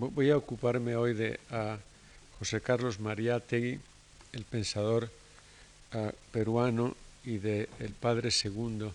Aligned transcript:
Voy 0.00 0.30
a 0.30 0.36
ocuparme 0.36 0.94
hoy 0.94 1.12
de 1.12 1.40
José 2.38 2.60
Carlos 2.60 3.00
Mariátegui, 3.00 3.80
el 4.32 4.44
pensador 4.44 5.10
peruano, 6.30 6.94
y 7.24 7.38
de 7.38 7.68
el 7.80 7.90
padre 7.94 8.30
segundo. 8.30 8.94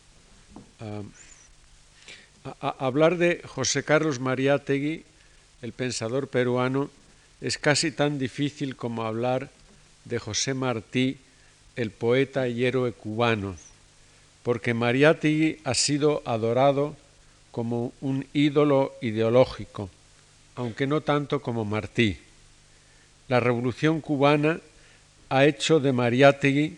hablar 2.62 3.18
de 3.18 3.42
José 3.46 3.84
Carlos 3.84 4.21
Mariátegui, 4.21 5.04
el 5.62 5.74
pensador 5.74 6.29
peruano, 6.29 6.89
es 7.42 7.58
casi 7.58 7.92
tan 7.92 8.18
difícil 8.18 8.78
como 8.78 9.04
hablar 9.04 9.50
de 10.06 10.20
José 10.20 10.54
Martí, 10.54 11.18
el 11.76 11.92
poeta 11.92 12.48
y 12.48 12.64
héroe 12.64 12.94
cubano, 12.94 13.58
porque 14.42 14.74
Mariátegui 14.74 15.60
ha 15.66 15.74
sido 15.74 16.22
adorado 16.24 16.96
como 17.52 17.92
un 18.00 18.26
ídolo 18.32 18.94
ideológico 19.02 19.90
aunque 20.56 20.88
no 20.88 21.02
tanto 21.02 21.42
como 21.42 21.66
Martí. 21.66 22.18
La 23.28 23.39
revolución 23.39 24.02
cubana 24.02 24.60
ha 25.30 25.46
hecho 25.46 25.80
de 25.80 25.94
Mariátegui 25.94 26.78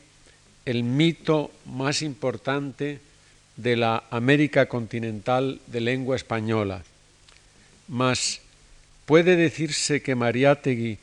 el 0.66 0.84
mito 0.84 1.52
más 1.66 2.02
importante 2.02 3.00
de 3.56 3.76
la 3.76 4.04
América 4.10 4.68
continental 4.68 5.60
de 5.68 5.82
lengua 5.82 6.16
española. 6.16 6.84
Mas, 7.88 8.42
¿puede 9.06 9.36
decirse 9.36 10.02
que 10.02 10.16
Mariátegui 10.16 10.98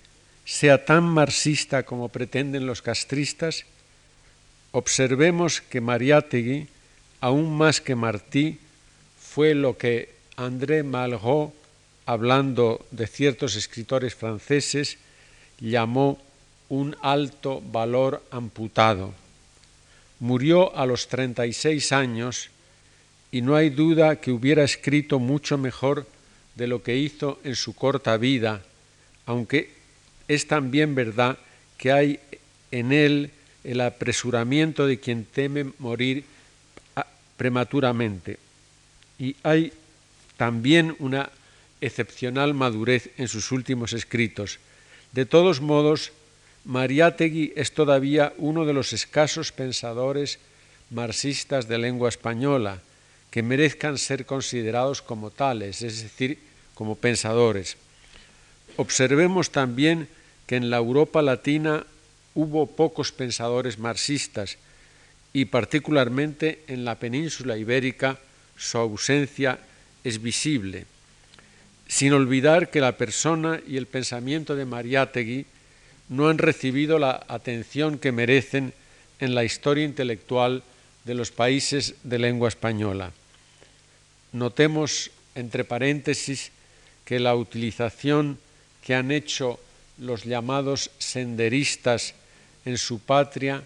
sea 0.45 0.85
tan 0.85 1.05
marxista 1.05 1.85
como 1.85 2.09
pretenden 2.09 2.67
los 2.67 2.83
castristas? 2.83 3.65
Observemos 4.73 5.61
que 5.61 5.81
Mariátegui, 5.81 6.67
aún 7.21 7.57
más 7.57 7.81
que 7.81 7.95
Martí, 7.95 8.59
fue 9.21 9.55
lo 9.55 9.79
que 9.79 10.11
André 10.37 10.83
Malraux 10.83 11.53
hablando 12.07 12.85
de 12.91 13.07
ciertos 13.07 13.57
escritores 13.57 14.15
franceses, 14.15 14.99
llamó 15.61 16.21
un 16.69 16.97
alto 17.03 17.61
valor 17.61 18.23
amputado. 18.31 19.13
Murió 20.21 20.77
a 20.77 20.87
los 20.87 21.09
36 21.09 21.93
años 21.93 22.51
y 23.31 23.43
no 23.43 23.57
hay 23.57 23.71
duda 23.71 24.17
que 24.17 24.31
hubiera 24.31 24.65
escrito 24.65 25.19
mucho 25.19 25.59
mejor 25.59 26.07
de 26.55 26.67
lo 26.67 26.83
que 26.83 26.97
hizo 26.97 27.41
en 27.45 27.57
su 27.57 27.75
corta 27.75 28.17
vida, 28.17 28.63
aunque 29.27 29.71
es 30.29 30.47
también 30.47 30.95
verdad 30.95 31.39
que 31.77 31.93
hay 31.93 32.21
en 32.71 32.93
él 32.93 33.31
el 33.65 33.81
apresuramiento 33.81 34.87
de 34.87 34.99
quien 34.99 35.25
teme 35.25 35.73
morir 35.79 36.25
prematuramente. 37.37 38.39
Y 39.19 39.37
hay 39.43 39.73
también 40.37 40.97
una 40.99 41.31
excepcional 41.83 42.55
madurez 42.55 43.11
en 43.19 43.29
sus 43.29 43.53
últimos 43.53 43.93
escritos. 43.93 44.59
De 45.13 45.27
todos 45.27 45.61
modos, 45.61 46.13
Mariátegui 46.65 47.53
es 47.57 47.75
todavía 47.75 48.33
uno 48.39 48.65
de 48.65 48.73
los 48.73 48.95
escasos 48.95 49.51
pensadores 49.53 50.39
marxistas 50.91 51.67
de 51.67 51.77
lengua 51.79 52.09
española 52.09 52.81
que 53.31 53.43
merezcan 53.43 53.99
ser 53.99 54.25
considerados 54.25 55.03
como 55.03 55.31
tales, 55.31 55.83
es 55.83 56.03
decir, 56.03 56.39
como 56.75 56.95
pensadores. 56.95 57.77
Observemos 58.77 59.51
también 59.51 60.09
que 60.47 60.57
en 60.57 60.71
la 60.71 60.77
Europa 60.79 61.21
latina 61.21 61.85
hubo 62.35 62.67
pocos 62.67 63.11
pensadores 63.11 63.79
marxistas 63.79 64.57
y 65.33 65.47
particularmente 65.47 66.63
en 66.69 66.85
la 66.85 66.95
península 66.97 67.59
ibérica 67.59 68.19
su 68.57 68.79
ausencia 68.79 69.59
es 70.05 70.23
visible 70.23 70.87
sin 71.93 72.15
olvidar 72.15 72.71
que 72.71 72.81
la 72.81 72.97
persona 72.97 73.61
y 73.69 73.77
el 73.77 73.85
pensamiento 73.85 74.57
de 74.57 74.65
Mariátegui 74.65 75.45
no 76.09 76.31
han 76.31 76.39
recibido 76.39 76.99
la 76.99 77.23
atención 77.29 77.99
que 77.99 78.13
merecen 78.13 78.73
en 79.21 79.35
la 79.35 79.45
historia 79.45 79.85
intelectual 79.85 80.63
de 81.05 81.13
los 81.13 81.31
países 81.31 81.97
de 82.03 82.19
lengua 82.19 82.49
española. 82.49 83.13
Notemos, 84.33 85.11
entre 85.35 85.65
paréntesis, 85.65 86.51
que 87.05 87.21
la 87.21 87.37
utilización 87.37 88.39
que 88.83 88.95
han 88.95 89.13
hecho 89.13 89.61
los 89.99 90.25
llamados 90.25 90.91
senderistas 90.97 92.15
en 92.65 92.79
su 92.79 93.01
patria 93.01 93.65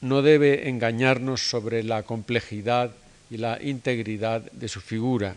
no 0.00 0.22
debe 0.22 0.68
engañarnos 0.68 1.50
sobre 1.50 1.82
la 1.82 2.04
complejidad 2.04 2.92
y 3.28 3.38
la 3.38 3.60
integridad 3.60 4.40
de 4.52 4.68
su 4.68 4.80
figura. 4.80 5.34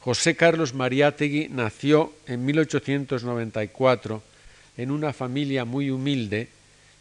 José 0.00 0.34
Carlos 0.34 0.72
Mariátegui 0.72 1.48
nació 1.50 2.14
en 2.26 2.46
1894 2.46 4.22
en 4.78 4.90
una 4.90 5.12
familia 5.12 5.66
muy 5.66 5.90
humilde 5.90 6.48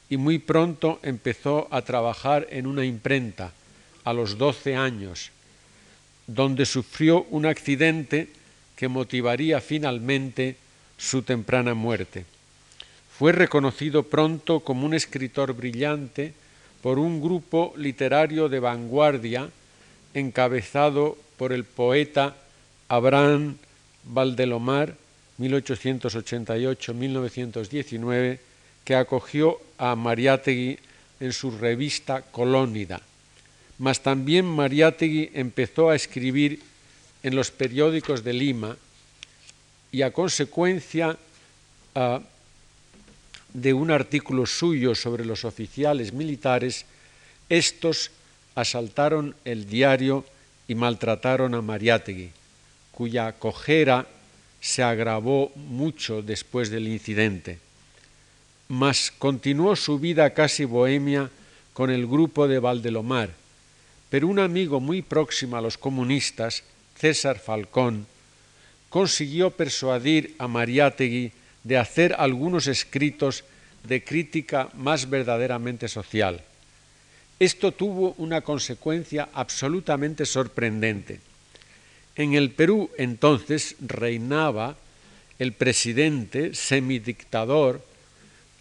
y 0.10 0.18
muy 0.18 0.38
pronto 0.38 1.00
empezó 1.02 1.70
a 1.72 1.82
trabajar 1.84 2.48
en 2.50 2.68
una 2.68 2.84
imprenta 2.84 3.54
a 4.04 4.12
los 4.12 4.38
12 4.38 4.76
años, 4.76 5.32
donde 6.28 6.66
sufrió 6.66 7.24
un 7.30 7.46
accidente 7.46 8.28
que 8.76 8.90
motivaría 8.90 9.62
finalmente 9.62 10.58
su 10.98 11.22
temprana 11.22 11.74
muerte. 11.74 12.26
Fue 13.18 13.32
reconocido 13.32 14.04
pronto 14.04 14.60
como 14.60 14.86
un 14.86 14.94
escritor 14.94 15.54
brillante 15.54 16.34
por 16.82 17.00
un 17.00 17.22
grupo 17.22 17.74
literario 17.78 18.50
de 18.50 18.60
vanguardia 18.60 19.50
encabezado 20.14 21.18
por 21.38 21.54
el 21.54 21.64
poeta 21.64 22.36
Abraham 22.90 23.56
Valdelomar, 24.04 24.98
1888-1919, 25.40 28.40
que 28.84 28.96
acogió 28.96 29.62
a 29.78 29.96
Mariátegui 29.96 30.78
en 31.20 31.32
su 31.32 31.52
revista 31.52 32.24
Colónida. 32.24 33.00
Mas 33.78 34.02
también 34.02 34.46
Mariátegui 34.46 35.30
empezó 35.34 35.90
a 35.90 35.96
escribir 35.96 36.62
en 37.22 37.36
los 37.36 37.52
periódicos 37.52 38.24
de 38.24 38.32
Lima 38.34 38.76
y 39.92 40.02
a 40.02 40.12
consecuencia 40.12 41.16
uh, 41.96 42.20
de 43.54 43.74
un 43.74 43.92
artículo 43.92 44.46
suyo 44.46 44.96
sobre 44.96 45.26
los 45.26 45.44
oficiales 45.46 46.14
militares, 46.14 46.86
estos 47.50 48.12
asaltaron 48.56 49.36
el 49.46 49.70
diario 49.70 50.26
y 50.68 50.74
maltrataron 50.76 51.56
a 51.56 51.62
Mariátegui 51.62 52.32
cuya 53.00 53.32
cojera 53.32 54.06
se 54.60 54.84
agravó 54.84 55.54
mucho 55.56 56.22
después 56.22 56.70
del 56.70 56.86
incidente. 56.86 57.58
Mas 58.68 59.10
continuó 59.18 59.78
su 59.78 60.00
vida 60.00 60.34
casi 60.34 60.66
bohemia 60.66 61.32
con 61.72 61.92
el 61.92 62.06
grupo 62.06 62.50
de 62.50 62.60
Valdelomar, 62.60 63.30
pero 64.10 64.28
un 64.28 64.38
amigo 64.38 64.82
muy 64.82 65.02
próximo 65.02 65.56
a 65.56 65.62
los 65.62 65.78
comunistas, 65.78 66.64
César 66.98 67.40
Falcón, 67.40 68.06
consiguió 68.90 69.52
persuadir 69.52 70.36
a 70.38 70.50
Mariátegui 70.50 71.32
de 71.64 71.78
hacer 71.78 72.14
algunos 72.20 72.68
escritos 72.68 73.46
de 73.88 74.04
crítica 74.04 74.68
más 74.74 75.10
verdaderamente 75.10 75.88
social. 75.88 76.44
Esto 77.40 77.72
tuvo 77.72 78.14
una 78.18 78.42
consecuencia 78.42 79.30
absolutamente 79.32 80.26
sorprendente. 80.26 81.29
En 82.20 82.34
el 82.34 82.50
Perú 82.52 82.90
entonces 82.98 83.78
reinaba 83.80 84.76
el 85.40 85.54
presidente 85.54 86.54
semidictador 86.54 87.82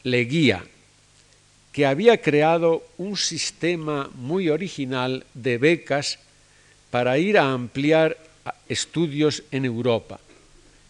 Leguía, 0.04 0.64
que 1.72 1.84
había 1.84 2.22
creado 2.22 2.86
un 2.98 3.16
sistema 3.16 4.10
muy 4.14 4.48
original 4.48 5.26
de 5.34 5.58
becas 5.58 6.20
para 6.92 7.19
ir 7.19 7.36
a 7.36 7.50
ampliar 7.50 8.16
estudios 8.69 9.42
en 9.50 9.64
Europa. 9.64 10.20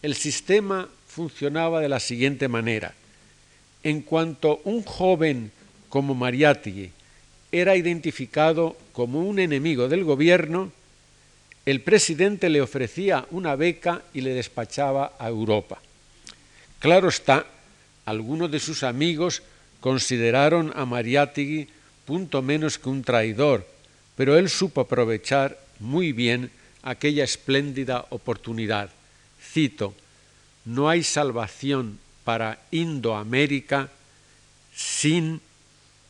El 0.03 0.13
sistema 0.13 0.87
funcionaba 1.07 1.81
de 1.81 1.89
la 1.89 1.99
siguiente 1.99 2.47
manera. 2.47 2.93
En 3.81 4.03
cuanto 4.03 4.61
un 4.63 4.83
joven 4.83 5.51
como 5.89 6.13
Mariátegui 6.13 6.91
era 7.51 7.75
identificado 7.75 8.77
como 8.93 9.27
un 9.27 9.39
enemigo 9.39 9.89
del 9.89 10.03
gobierno, 10.03 10.71
el 11.69 11.81
presidente 11.81 12.49
le 12.49 12.61
ofrecía 12.61 13.27
una 13.29 13.55
beca 13.55 14.01
y 14.13 14.21
le 14.21 14.33
despachaba 14.33 15.13
a 15.19 15.27
Europa. 15.27 15.79
Claro 16.79 17.09
está, 17.09 17.45
algunos 18.05 18.49
de 18.49 18.59
sus 18.59 18.81
amigos 18.81 19.43
consideraron 19.79 20.73
a 20.75 20.85
Mariátegui 20.85 21.67
punto 22.05 22.41
menos 22.41 22.79
que 22.79 22.89
un 22.89 23.03
traidor, 23.03 23.67
pero 24.15 24.35
él 24.35 24.49
supo 24.49 24.81
aprovechar 24.81 25.59
muy 25.79 26.11
bien 26.11 26.49
aquella 26.81 27.23
espléndida 27.23 28.05
oportunidad. 28.09 28.89
Cito, 29.39 29.93
no 30.65 30.89
hay 30.89 31.03
salvación 31.03 31.99
para 32.23 32.57
Indoamérica 32.71 33.89
sin 34.73 35.39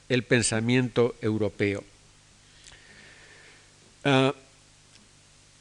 el 0.08 0.24
pensamiento 0.24 1.16
europeo. 1.22 1.84
Ah, 4.06 4.34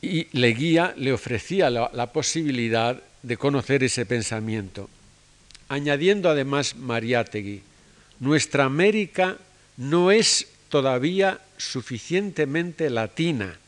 y 0.00 0.28
Leguía 0.32 0.94
le 0.96 1.12
ofrecía 1.12 1.70
la, 1.70 2.12
posibilidad 2.12 3.02
de 3.22 3.36
conocer 3.36 3.82
ese 3.82 4.06
pensamiento. 4.06 4.88
Añadiendo 5.68 6.30
además 6.30 6.76
Mariátegui, 6.76 7.62
nuestra 8.20 8.64
América 8.64 9.36
no 9.76 10.10
es 10.10 10.46
todavía 10.68 11.40
suficientemente 11.56 12.90
latina 12.90 13.58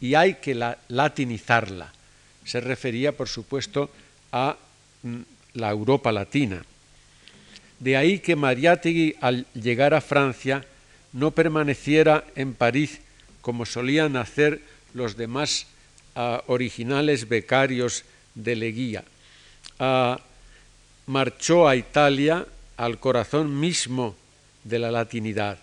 y 0.00 0.14
hay 0.14 0.34
que 0.34 0.54
latinizarla. 0.88 1.92
Se 2.44 2.60
refería, 2.60 3.12
por 3.12 3.28
supuesto, 3.28 3.90
a 4.32 4.56
mm, 5.02 5.20
la 5.54 5.70
Europa 5.70 6.12
latina. 6.12 6.64
De 7.78 7.96
ahí 7.96 8.18
que 8.18 8.36
Mariátegui, 8.36 9.16
al 9.20 9.46
llegar 9.54 9.94
a 9.94 10.00
Francia, 10.00 10.64
no 11.12 11.30
permaneciera 11.30 12.24
en 12.34 12.54
París 12.54 13.00
como 13.40 13.64
solían 13.66 14.16
hacer 14.16 14.60
los 14.92 15.16
demás 15.16 15.66
originales 16.46 17.28
becarios 17.28 18.04
de 18.34 18.56
Leguía. 18.56 19.04
Marchó 21.06 21.68
a 21.68 21.76
Italia 21.76 22.46
al 22.76 22.98
corazón 22.98 23.58
mismo 23.58 24.16
de 24.64 24.78
la 24.78 24.90
latinidad. 24.90 25.58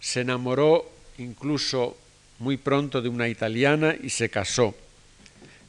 Se 0.00 0.22
enamoró 0.22 0.90
incluso 1.18 1.96
muy 2.38 2.56
pronto 2.56 3.02
de 3.02 3.08
una 3.08 3.28
italiana 3.28 3.94
y 4.00 4.10
se 4.10 4.28
casó. 4.28 4.74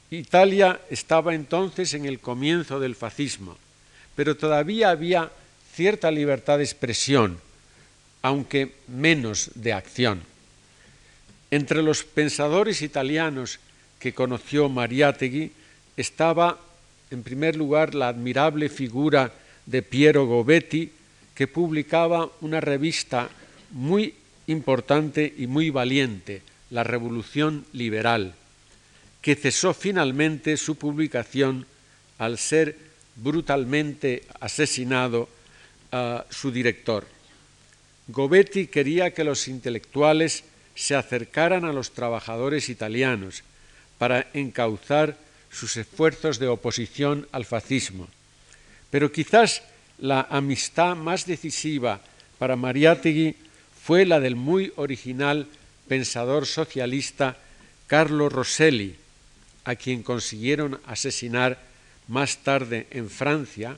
Italia 0.10 0.80
estaba 0.90 1.34
entonces 1.36 1.94
en 1.94 2.06
el 2.06 2.20
comienzo 2.20 2.80
del 2.80 2.96
fascismo, 2.96 3.58
pero 4.16 4.38
todavía 4.38 4.90
había 4.92 5.32
cierta 5.74 6.10
libertad 6.10 6.58
de 6.60 6.64
expresión, 6.64 7.40
aunque 8.22 8.76
menos 8.88 9.52
de 9.56 9.74
acción. 9.74 10.22
Entre 11.52 11.84
los 11.84 12.04
pensadores 12.04 12.82
italianos 12.82 13.60
que 14.00 14.14
conoció 14.14 14.70
Mariátegui 14.70 15.52
estaba, 15.98 16.60
en 17.12 17.24
primer 17.24 17.56
lugar, 17.56 17.96
la 17.96 18.10
admirable 18.10 18.70
figura 18.70 19.34
de 19.66 19.82
Piero 19.82 20.26
Gobetti, 20.26 20.92
que 21.34 21.48
publicaba 21.48 22.30
una 22.42 22.62
revista 22.62 23.30
muy 23.72 24.14
importante 24.48 25.34
y 25.38 25.48
muy 25.48 25.70
valiente, 25.70 26.42
La 26.70 26.84
Revolución 26.84 27.66
Liberal, 27.74 28.36
que 29.22 29.36
cesó 29.36 29.74
finalmente 29.74 30.58
su 30.58 30.76
publicación 30.76 31.66
al 32.18 32.38
ser 32.38 32.78
brutalmente 33.16 34.24
asesinado 34.40 35.30
su 36.30 36.52
director. 36.52 37.08
Gobetti 38.08 38.68
quería 38.68 39.12
que 39.12 39.24
los 39.24 39.48
intelectuales 39.48 40.44
se 40.76 40.96
acercaran 40.96 41.66
a 41.66 41.74
los 41.74 41.92
trabajadores 41.92 42.70
italianos 42.70 43.44
para 43.98 44.28
encauzar 44.34 45.18
sus 45.52 45.78
esfuerzos 45.78 46.40
de 46.40 46.48
oposición 46.48 47.28
al 47.32 47.46
fascismo. 47.46 48.08
Pero 48.90 49.12
quizás 49.12 49.64
la 50.00 50.28
amistad 50.30 50.96
más 50.96 51.26
decisiva 51.26 52.02
para 52.38 52.56
Mariátegui 52.56 53.36
fue 53.84 54.06
la 54.06 54.20
del 54.20 54.36
muy 54.36 54.74
original 54.76 55.48
pensador 55.88 56.46
socialista 56.46 57.38
Carlo 57.88 58.30
Rosselli, 58.30 58.96
a 59.64 59.76
quien 59.76 60.04
consiguieron 60.04 60.80
asesinar 60.86 61.60
más 62.08 62.44
tarde 62.44 62.88
en 62.92 63.10
Francia 63.10 63.78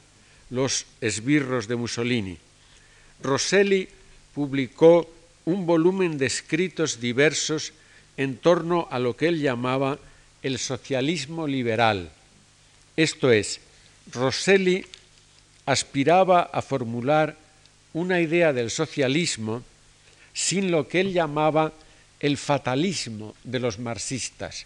los 0.50 0.86
esbirros 1.02 1.68
de 1.68 1.76
Mussolini. 1.76 2.38
Rosselli 3.22 3.88
publicó 4.34 5.10
un 5.46 5.66
volumen 5.66 6.18
de 6.18 6.26
escritos 6.26 7.00
diversos 7.00 7.74
en 8.18 8.38
torno 8.38 8.88
a 8.92 9.00
lo 9.00 9.16
que 9.16 9.28
él 9.28 9.42
llamaba 9.42 10.00
el 10.48 10.60
socialismo 10.60 11.46
liberal. 11.46 12.10
Esto 12.96 13.32
es, 13.32 13.60
Rosselli 14.12 14.86
aspiraba 15.66 16.42
a 16.42 16.62
formular 16.62 17.36
una 17.94 18.22
idea 18.22 18.54
del 18.54 18.72
socialismo 18.72 19.64
sin 20.34 20.72
lo 20.72 20.88
que 20.88 21.02
él 21.02 21.14
llamaba 21.14 21.74
el 22.20 22.38
fatalismo 22.38 23.36
de 23.44 23.60
los 23.60 23.80
marxistas, 23.80 24.66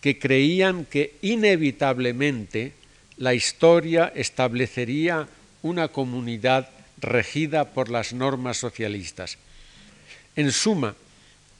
que 0.00 0.18
creían 0.18 0.86
que 0.86 1.16
inevitablemente 1.22 2.72
la 3.16 3.34
historia 3.34 4.12
establecería 4.14 5.28
una 5.62 5.88
comunidad 5.88 6.68
regida 6.98 7.72
por 7.72 7.90
las 7.90 8.12
normas 8.12 8.56
socialistas. 8.56 9.38
En 10.36 10.50
suma, 10.50 10.94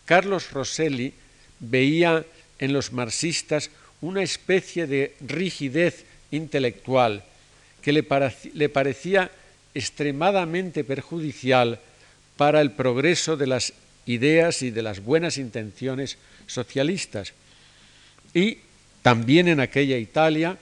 Carlos 0.04 0.50
Rosselli 0.50 1.12
veía 1.60 2.24
en 2.58 2.72
los 2.72 2.92
marxistas 2.92 3.70
una 4.00 4.22
especie 4.22 4.86
de 4.86 5.14
rigidez 5.20 6.04
intelectual 6.30 7.24
que 7.80 7.92
le, 7.92 8.68
parecía 8.68 9.30
extremadamente 9.74 10.84
perjudicial 10.84 11.80
para 12.36 12.60
el 12.60 12.72
progreso 12.72 13.36
de 13.36 13.46
las 13.46 13.72
ideas 14.06 14.62
y 14.62 14.70
de 14.70 14.82
las 14.82 15.00
buenas 15.00 15.38
intenciones 15.38 16.18
socialistas. 16.46 17.32
Y 18.32 18.58
también 19.02 19.48
en 19.48 19.60
aquella 19.60 19.98
Italia 19.98 20.58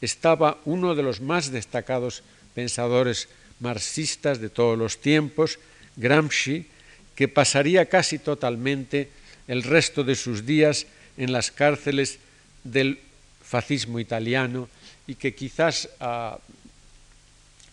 estaba 0.00 0.58
uno 0.64 0.94
de 0.94 1.02
los 1.02 1.20
más 1.20 1.50
destacados 1.50 2.22
pensadores 2.54 3.28
marxistas 3.60 4.40
de 4.40 4.50
todos 4.50 4.78
los 4.78 5.00
tiempos, 5.00 5.58
Gramsci, 5.96 6.66
que 7.14 7.28
pasaría 7.28 7.86
casi 7.86 8.18
totalmente 8.18 9.08
el 9.46 9.62
resto 9.62 10.02
de 10.02 10.16
sus 10.16 10.44
días 10.44 10.86
en 11.16 11.32
las 11.32 11.50
cárceles 11.50 12.18
del 12.64 12.98
fascismo 13.42 14.00
italiano 14.00 14.68
y 15.06 15.14
que 15.14 15.34
quizás 15.34 15.88
a 16.00 16.38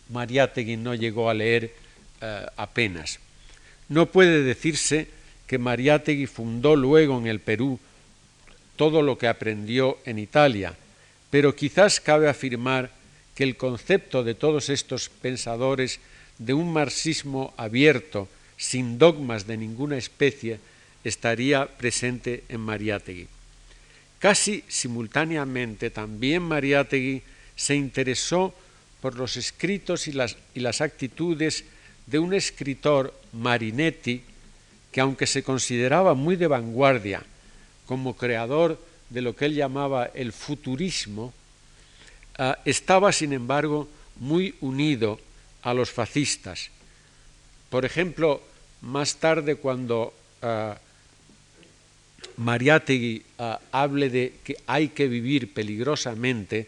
Mariátegui 0.10 0.78
no 0.78 0.94
llegó 0.94 1.30
a 1.30 1.34
leer 1.34 1.74
eh, 2.22 2.46
apenas. 2.58 3.20
No 3.90 4.06
puede 4.08 4.44
decirse 4.44 5.08
que 5.48 5.58
Mariátegui 5.58 6.28
fundó 6.28 6.76
luego 6.76 7.18
en 7.18 7.28
el 7.28 7.40
Perú 7.40 7.80
todo 8.76 9.02
lo 9.02 9.18
que 9.18 9.28
aprendió 9.28 9.98
en 10.06 10.20
Italia, 10.20 10.76
pero 11.30 11.56
quizás 11.56 12.00
cabe 12.00 12.30
afirmar 12.30 12.92
que 13.36 13.44
el 13.44 13.56
concepto 13.56 14.24
de 14.24 14.36
todos 14.36 14.70
estos 14.70 15.10
pensadores 15.10 16.00
de 16.38 16.54
un 16.54 16.74
marxismo 16.74 17.54
abierto, 17.58 18.28
sin 18.58 18.98
dogmas 18.98 19.48
de 19.48 19.58
ninguna 19.58 19.98
especie, 19.98 20.60
estaría 21.04 21.66
presente 21.66 22.44
en 22.50 22.62
Mariátegui. 22.62 23.28
Casi 24.20 24.64
simultáneamente 24.68 25.90
también 25.90 26.44
Mariátegui 26.44 27.24
se 27.56 27.76
interesó 27.76 28.54
por 29.02 29.16
los 29.16 29.36
escritos 29.38 30.08
y 30.08 30.12
las, 30.12 30.38
y 30.54 30.60
las 30.60 30.82
actitudes 30.82 31.66
de 32.06 32.20
un 32.20 32.34
escritor 32.34 33.14
Marinetti 33.34 34.22
que 34.92 35.02
aunque 35.02 35.26
se 35.26 35.44
consideraba 35.44 36.14
muy 36.14 36.36
de 36.36 36.48
vanguardia 36.48 37.24
como 37.86 38.16
creador 38.16 38.80
de 39.10 39.22
lo 39.22 39.36
que 39.36 39.46
él 39.46 39.56
llamaba 39.56 40.06
el 40.14 40.32
futurismo, 40.32 41.34
ah, 42.38 42.60
estaba 42.66 43.12
sin 43.12 43.34
embargo 43.34 43.88
muy 44.18 44.56
unido 44.62 45.20
a 45.64 45.74
los 45.74 45.92
fascistas. 45.92 46.70
Por 47.70 47.86
ejemplo, 47.86 48.42
más 48.82 49.16
tarde 49.18 49.56
cuando 49.56 50.14
uh, 50.42 50.74
Mariátegui 52.42 53.22
ah, 53.38 53.60
hable 53.72 54.10
de 54.10 54.34
que 54.44 54.58
hay 54.66 54.90
que 54.90 55.08
vivir 55.08 55.54
peligrosamente, 55.54 56.68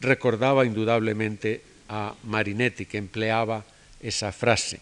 recordaba 0.00 0.64
indudablemente 0.64 1.62
a 1.88 2.14
Marinetti, 2.24 2.84
que 2.84 2.98
empleaba 2.98 3.64
esa 4.00 4.32
frase. 4.32 4.80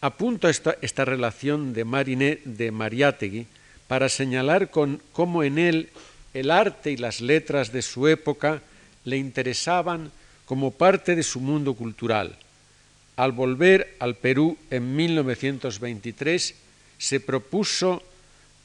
Apunto 0.00 0.48
esta, 0.48 0.78
esta 0.80 1.04
relación 1.04 1.74
de, 1.74 1.84
Marinet, 1.84 2.44
de 2.44 2.70
Mariátegui 2.70 3.46
para 3.86 4.08
señalar 4.08 4.70
cómo 4.70 5.42
en 5.42 5.58
él 5.58 5.90
el 6.32 6.50
arte 6.50 6.92
y 6.92 6.96
las 6.96 7.20
letras 7.20 7.72
de 7.72 7.82
su 7.82 8.06
época 8.06 8.62
le 9.04 9.18
interesaban 9.18 10.12
como 10.46 10.70
parte 10.70 11.16
de 11.16 11.22
su 11.22 11.40
mundo 11.40 11.74
cultural 11.74 12.38
al 13.20 13.32
volver 13.32 13.96
al 13.98 14.16
Perú 14.16 14.56
en 14.70 14.96
1923, 14.96 16.54
se 16.96 17.20
propuso 17.20 18.02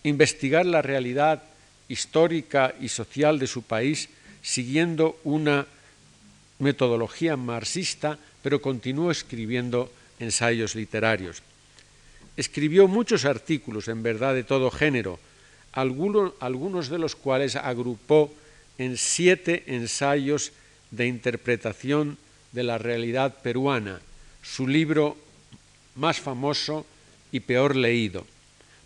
investigar 0.06 0.66
la 0.66 0.82
realidad 0.82 1.44
histórica 1.90 2.74
y 2.80 2.90
social 2.90 3.40
de 3.40 3.48
su 3.48 3.64
país 3.64 4.10
siguiendo 4.42 5.20
una 5.24 5.66
metodología 6.60 7.36
marxista, 7.36 8.18
pero 8.42 8.62
continuó 8.62 9.10
escribiendo 9.10 9.92
ensayos 10.20 10.76
literarios. 10.76 11.42
Escribió 12.38 12.88
muchos 12.88 13.26
artículos, 13.26 13.88
en 13.88 14.04
verdad, 14.04 14.36
de 14.36 14.44
todo 14.44 14.70
género, 14.70 15.20
algunos, 15.72 16.90
de 16.90 17.00
los 17.00 17.16
cuales 17.16 17.56
agrupó 17.56 18.32
en 18.78 18.98
siete 18.98 19.64
ensayos 19.68 20.52
de 20.92 21.08
interpretación 21.08 22.18
de 22.52 22.64
la 22.64 22.78
realidad 22.78 23.42
peruana, 23.42 24.00
su 24.44 24.68
libro 24.68 25.18
más 25.96 26.20
famoso 26.20 26.86
y 27.32 27.40
peor 27.42 27.76
leído, 27.76 28.26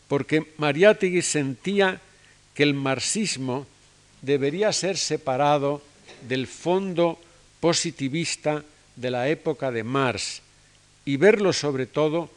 porque 0.10 0.44
Mariátegui 0.58 1.22
sentía 1.22 2.01
que 2.54 2.63
el 2.63 2.74
marxismo 2.74 3.66
debería 4.22 4.74
ser 4.74 4.98
separado 4.98 5.82
del 6.28 6.48
fondo 6.48 7.22
positivista 7.62 8.66
de 8.98 9.12
la 9.12 9.30
época 9.30 9.72
de 9.72 9.86
Marx 9.86 10.42
y 11.06 11.16
verlo 11.16 11.54
sobre 11.54 11.86
todo 11.86 12.30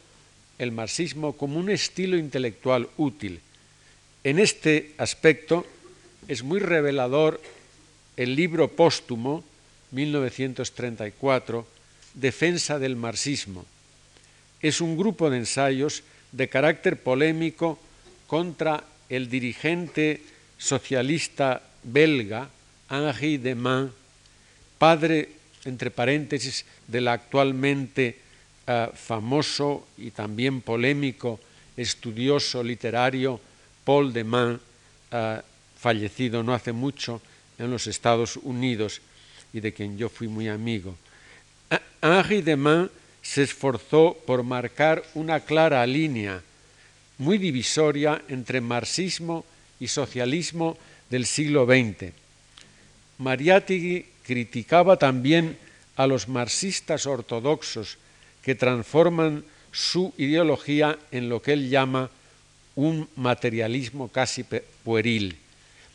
el 0.58 0.70
marxismo 0.70 1.32
como 1.32 1.58
un 1.58 1.70
estilo 1.70 2.16
intelectual 2.16 2.88
útil. 2.98 3.40
En 4.22 4.38
este 4.38 4.92
aspecto 4.98 5.66
es 6.28 6.44
muy 6.44 6.60
revelador 6.60 7.40
el 8.16 8.36
libro 8.36 8.68
póstumo 8.68 9.42
1934, 9.90 11.66
Defensa 12.14 12.78
del 12.78 12.96
marxismo. 12.96 13.64
Es 14.60 14.80
un 14.80 14.96
grupo 14.96 15.30
de 15.30 15.38
ensayos 15.38 16.04
de 16.32 16.48
carácter 16.48 16.96
polémico 17.00 17.78
contra 18.26 18.82
el 19.08 19.28
dirigente 19.28 20.22
socialista 20.56 21.60
belga 21.84 22.48
Henri 22.88 23.36
Demain, 23.36 23.90
padre, 24.78 25.28
entre 25.64 25.90
paréntesis, 25.90 26.64
del 26.88 27.08
actualmente 27.08 28.18
uh, 28.66 28.94
famoso 28.96 29.88
y 29.98 30.10
también 30.10 30.60
polémico 30.60 31.40
estudioso 31.76 32.62
literario 32.62 33.40
Paul 33.84 34.12
Demain, 34.12 34.56
uh, 34.56 35.40
fallecido 35.78 36.42
no 36.42 36.54
hace 36.54 36.72
mucho 36.72 37.20
en 37.58 37.70
los 37.70 37.86
Estados 37.86 38.36
Unidos 38.36 39.00
y 39.52 39.60
de 39.60 39.72
quien 39.72 39.98
yo 39.98 40.08
fui 40.08 40.28
muy 40.28 40.48
amigo. 40.48 40.96
Henri 42.00 42.42
Demain 42.42 42.90
se 43.22 43.44
esforzó 43.44 44.18
por 44.26 44.42
marcar 44.42 45.02
una 45.14 45.40
clara 45.40 45.86
línea 45.86 46.42
muy 47.18 47.38
divisoria 47.38 48.22
entre 48.28 48.60
marxismo 48.60 49.44
y 49.78 49.88
socialismo 49.88 50.76
del 51.08 51.24
siglo 51.26 51.64
XX. 51.66 52.12
Mariátegui 53.18 54.06
criticaba 54.24 54.96
también 54.96 55.56
a 55.96 56.06
los 56.06 56.28
marxistas 56.28 57.06
ortodoxos 57.06 57.98
que 58.42 58.54
transforman 58.54 59.44
su 59.70 60.12
ideología 60.18 60.98
en 61.12 61.28
lo 61.28 61.40
que 61.40 61.52
él 61.52 61.70
llama 61.70 62.10
un 62.74 63.08
materialismo 63.16 64.08
casi 64.08 64.44
pueril, 64.84 65.36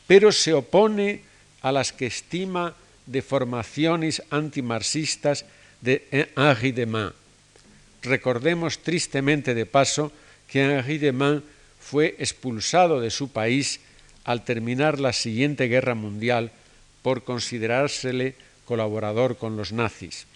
pero 0.06 0.32
se 0.32 0.54
opone 0.54 1.22
a 1.62 1.72
las 1.72 1.92
que 1.92 2.06
estima 2.06 2.76
deformaciones 3.06 4.22
antimarxistas 4.30 5.46
de 5.82 6.08
Henri 6.36 6.72
Demain. 6.72 7.12
Recordemos 8.02 8.80
tristemente 8.80 9.54
de 9.54 9.66
paso 9.66 10.12
que 10.48 10.64
Henri 10.64 10.98
Demain 10.98 11.44
fue 11.80 12.16
expulsado 12.20 13.00
de 13.00 13.12
su 13.12 13.30
país 13.30 13.80
al 14.24 14.44
terminar 14.44 15.00
la 15.00 15.14
siguiente 15.14 15.68
guerra 15.68 15.96
mundial 15.96 16.52
por 17.02 17.24
considerársele 17.24 18.36
colaborador 18.66 19.38
con 19.38 19.56
los 19.56 19.72
nazis. 19.72 20.28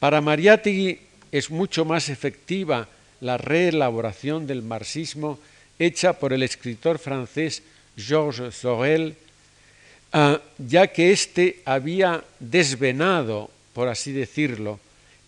Para 0.00 0.20
Mariátegui 0.20 0.98
es 1.30 1.50
mucho 1.50 1.84
más 1.84 2.08
efectiva 2.08 2.88
la 3.20 3.38
reelaboración 3.38 4.46
del 4.46 4.62
marxismo 4.62 5.38
hecha 5.78 6.14
por 6.14 6.32
el 6.32 6.42
escritor 6.42 6.98
francés 6.98 7.62
Georges 7.96 8.56
Sorel, 8.56 9.16
ah, 10.12 10.40
ya 10.58 10.88
que 10.88 11.12
éste 11.12 11.62
había 11.64 12.24
desvenado, 12.40 13.50
por 13.72 13.88
así 13.88 14.12
decirlo, 14.12 14.80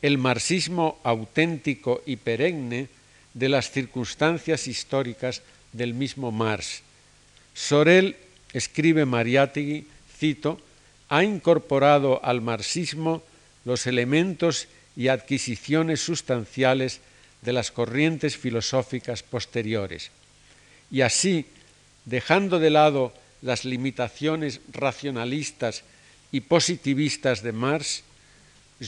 el 0.03 0.19
marxismo 0.19 1.01
auténtico 1.03 2.03
y 2.05 2.17
perenne 2.17 2.89
de 3.33 3.49
las 3.49 3.71
circunstancias 3.71 4.69
históricas 4.69 5.43
del 5.73 5.95
mismo 5.95 6.31
Marx. 6.31 6.83
Sorel, 7.55 8.17
escribe 8.53 9.05
Mariátegui, 9.05 9.87
cito, 10.19 10.61
ha 11.09 11.25
incorporado 11.25 12.25
al 12.25 12.41
marxismo 12.41 13.23
los 13.65 13.87
elementos 13.87 14.69
y 14.97 15.09
adquisiciones 15.09 16.01
sustanciales 16.01 17.01
de 17.43 17.53
las 17.53 17.71
corrientes 17.71 18.37
filosóficas 18.37 19.23
posteriores. 19.23 20.11
Y 20.91 21.01
así, 21.01 21.47
dejando 22.05 22.59
de 22.59 22.71
lado 22.71 23.13
las 23.43 23.65
limitaciones 23.65 24.61
racionalistas 24.73 25.83
y 26.33 26.41
positivistas 26.41 27.43
de 27.43 27.53
Marx, 27.53 28.03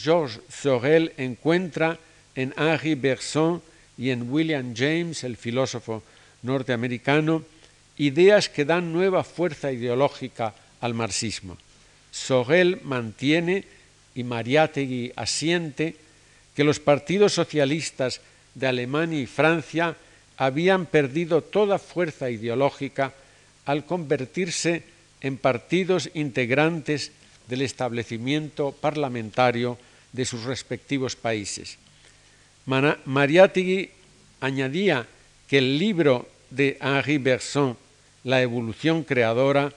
Georges 0.03 0.41
Sorel 0.49 1.12
encuentra 1.17 1.99
en 2.35 2.55
Henri 2.57 2.95
Bergson 2.95 3.62
y 3.99 4.11
en 4.11 4.31
William 4.31 4.75
James, 4.76 5.25
el 5.25 5.37
filósofo 5.37 6.03
norteamericano, 6.43 7.43
ideas 7.97 8.49
que 8.49 8.65
dan 8.65 8.93
nueva 8.93 9.25
fuerza 9.25 9.73
ideológica 9.73 10.55
al 10.81 10.95
marxismo. 10.95 11.57
Sorel 12.11 12.81
mantiene 12.83 13.65
y 14.15 14.25
Mariátegui 14.25 15.12
asiente 15.17 15.97
que 16.55 16.65
los 16.65 16.81
partidos 16.81 17.35
socialistas 17.35 18.21
de 18.55 18.67
Alemania 18.67 19.21
y 19.21 19.26
Francia 19.26 19.97
habían 20.37 20.87
perdido 20.87 21.43
toda 21.43 21.79
fuerza 21.79 22.31
ideológica 22.31 23.12
al 23.65 23.85
convertirse 23.85 24.85
en 25.21 25.37
partidos 25.37 26.11
integrantes 26.15 27.12
del 27.49 27.62
establecimiento 27.62 28.73
parlamentario 28.73 29.79
de 30.17 30.25
sus 30.25 30.45
respectivos 30.45 31.15
países. 31.15 31.77
Mariátegui 32.65 33.91
añadía 34.41 35.07
que 35.47 35.59
el 35.59 35.79
libro 35.79 36.27
de 36.51 36.79
Henri 36.81 37.19
Bergson, 37.19 37.77
La 38.25 38.41
evolución 38.43 39.05
creadora, 39.05 39.73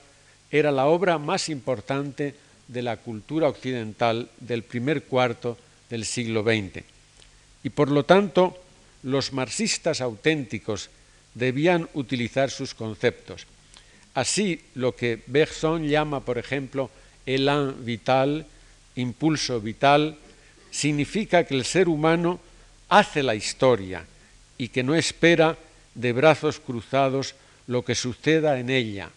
era 0.50 0.72
la 0.72 0.86
obra 0.86 1.18
más 1.18 1.48
importante 1.48 2.34
de 2.66 2.82
la 2.82 2.96
cultura 2.96 3.48
occidental 3.48 4.30
del 4.40 4.64
primer 4.64 5.04
cuarto 5.04 5.58
del 5.90 6.04
siglo 6.04 6.42
XX. 6.42 6.82
Y 7.62 7.70
por 7.70 7.90
lo 7.90 8.04
tanto, 8.04 8.58
los 9.02 9.32
marxistas 9.32 10.00
auténticos 10.00 10.88
debían 11.34 11.88
utilizar 11.94 12.50
sus 12.50 12.74
conceptos. 12.74 13.46
Así, 14.14 14.60
lo 14.74 14.96
que 14.96 15.22
Bergson 15.26 15.86
llama, 15.86 16.24
por 16.24 16.38
ejemplo, 16.38 16.90
elan 17.26 17.84
vital, 17.84 18.46
impulso 18.96 19.60
vital, 19.60 20.18
significa 20.70 21.44
que 21.44 21.54
el 21.54 21.64
ser 21.64 21.88
humano 21.88 22.40
hace 22.88 23.22
la 23.22 23.34
historia 23.34 24.04
y 24.58 24.68
que 24.68 24.82
no 24.82 24.94
espera 24.94 25.56
de 25.94 26.12
brazos 26.12 26.60
cruzados 26.60 27.34
lo 27.66 27.84
que 27.84 27.94
suceda 27.94 28.58
en 28.58 28.70
ella. 28.70 29.10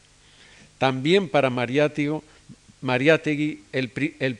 También 0.77 1.29
para 1.29 1.49
Mariátegui, 1.49 2.21
el, 3.71 3.91
el 4.19 4.37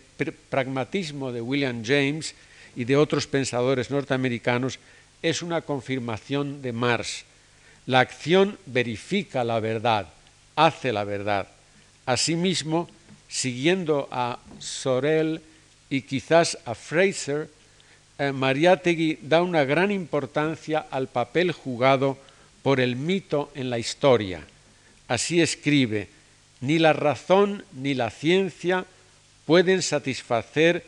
pragmatismo 0.50 1.32
de 1.32 1.42
William 1.42 1.84
James 1.84 2.36
y 2.76 2.86
de 2.86 2.98
otros 2.98 3.28
pensadores 3.28 3.92
norteamericanos 3.92 4.80
es 5.22 5.42
una 5.42 5.62
confirmación 5.62 6.62
de 6.62 6.74
Marx. 6.74 7.26
La 7.86 8.00
acción 8.00 8.58
verifica 8.66 9.44
la 9.44 9.60
verdad, 9.60 10.08
hace 10.56 10.92
la 10.94 11.04
verdad. 11.04 11.48
Asimismo, 12.06 12.90
siguiendo 13.28 14.08
a 14.12 14.40
Sorel 14.60 15.42
y 15.94 16.02
quizás 16.02 16.58
a 16.66 16.74
Fraser, 16.74 17.48
eh, 18.18 18.32
Mariátegui 18.32 19.20
da 19.22 19.44
una 19.44 19.64
gran 19.64 19.92
importancia 19.92 20.88
al 20.90 21.06
papel 21.06 21.52
jugado 21.52 22.18
por 22.64 22.80
el 22.80 22.96
mito 22.96 23.52
en 23.54 23.70
la 23.70 23.78
historia. 23.78 24.42
Así 25.08 25.40
escribe, 25.40 26.10
ni 26.62 26.80
la 26.80 26.94
razón 26.94 27.64
ni 27.74 27.94
la 27.94 28.10
ciencia 28.10 28.86
pueden 29.46 29.84
satisfacer 29.84 30.84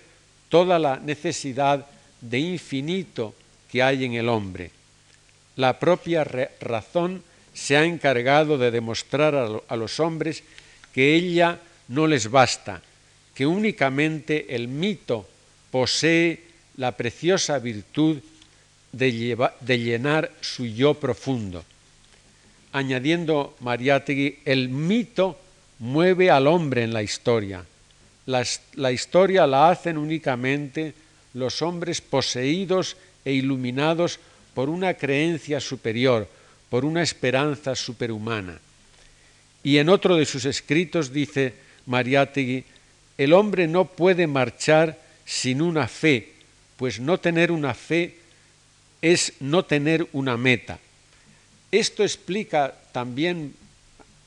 toda 0.50 0.80
la 0.80 0.98
necesidad 0.98 1.86
de 2.20 2.40
infinito 2.40 3.36
que 3.72 3.84
hay 3.84 4.06
en 4.06 4.14
el 4.14 4.28
hombre. 4.28 4.72
La 5.56 5.78
propia 5.78 6.24
razón 6.60 7.22
se 7.54 7.78
ha 7.78 7.86
encargado 7.86 8.58
de 8.58 8.72
demostrar 8.72 9.36
a 9.36 9.76
los 9.76 10.00
hombres 10.00 10.44
que 10.96 11.14
ella 11.14 11.60
no 11.90 12.08
les 12.08 12.32
basta, 12.32 12.82
que 13.36 13.46
únicamente 13.46 14.56
el 14.56 14.70
mito 14.70 15.28
posee 15.70 16.42
la 16.78 16.94
preciosa 16.94 17.60
virtud 17.60 18.18
de, 18.94 19.78
llenar 19.78 20.32
su 20.40 20.66
yo 20.66 20.94
profundo. 20.94 21.64
Añadiendo 22.72 23.56
Mariátegui, 23.60 24.40
el 24.46 24.70
mito 24.70 25.38
mueve 25.80 26.32
al 26.32 26.48
hombre 26.48 26.84
en 26.84 26.94
la 26.94 27.04
historia. 27.04 27.66
La, 28.26 28.44
la 28.76 28.92
historia 28.92 29.46
la 29.46 29.70
hacen 29.70 29.98
únicamente 29.98 30.94
los 31.34 31.62
hombres 31.62 32.00
poseídos 32.00 32.96
e 33.26 33.34
iluminados 33.34 34.20
por 34.54 34.70
una 34.70 34.94
creencia 34.94 35.60
superior, 35.60 36.28
por 36.70 36.86
una 36.86 37.04
esperanza 37.04 37.76
superhumana. 37.76 38.60
Y 39.62 39.78
en 39.78 39.90
otro 39.90 40.16
de 40.16 40.26
sus 40.26 40.46
escritos 40.46 41.12
dice 41.12 41.54
Mariátegui, 41.86 42.64
el 43.18 43.34
hombre 43.34 43.68
no 43.68 43.86
puede 43.86 44.28
marchar 44.28 45.00
sin 45.26 45.62
una 45.62 45.88
fe, 45.88 46.34
pues 46.78 47.00
no 47.00 47.20
tener 47.20 47.52
una 47.52 47.74
fe 47.74 48.16
es 49.02 49.34
no 49.40 49.64
tener 49.64 50.08
una 50.14 50.38
meta. 50.38 50.80
Esto 51.72 52.04
explica 52.04 52.74
también, 52.92 53.54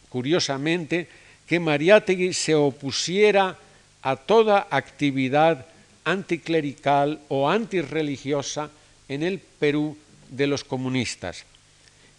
curiosamente, 0.09 1.09
que 1.47 1.61
Mariátegui 1.61 2.33
se 2.33 2.55
opusiera 2.55 3.57
a 4.03 4.17
toda 4.17 4.69
actividad 4.71 5.67
anticlerical 6.05 7.21
o 7.29 7.51
antirreligiosa 7.51 8.71
en 9.09 9.23
el 9.23 9.39
Perú 9.39 9.97
de 10.31 10.47
los 10.47 10.65
comunistas. 10.65 11.45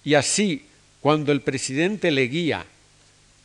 Y 0.04 0.16
así, 0.16 0.66
cuando 1.02 1.32
el 1.32 1.42
presidente 1.42 2.12
Leguía 2.12 2.66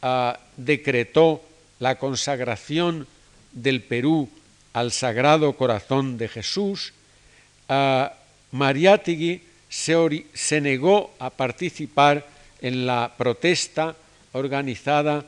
uh, 0.02 0.32
decretó 0.56 1.42
la 1.78 1.98
consagración 1.98 3.06
del 3.54 3.82
Perú 3.82 4.28
al 4.74 4.92
Sagrado 4.92 5.54
Corazón 5.54 6.18
de 6.18 6.28
Jesús, 6.28 6.92
Mariátegui 8.52 9.42
se, 9.68 10.26
se 10.34 10.60
negó 10.60 11.14
a 11.18 11.30
participar 11.30 12.26
en 12.60 12.86
la 12.86 13.14
protesta 13.16 13.96
organizada 14.32 15.24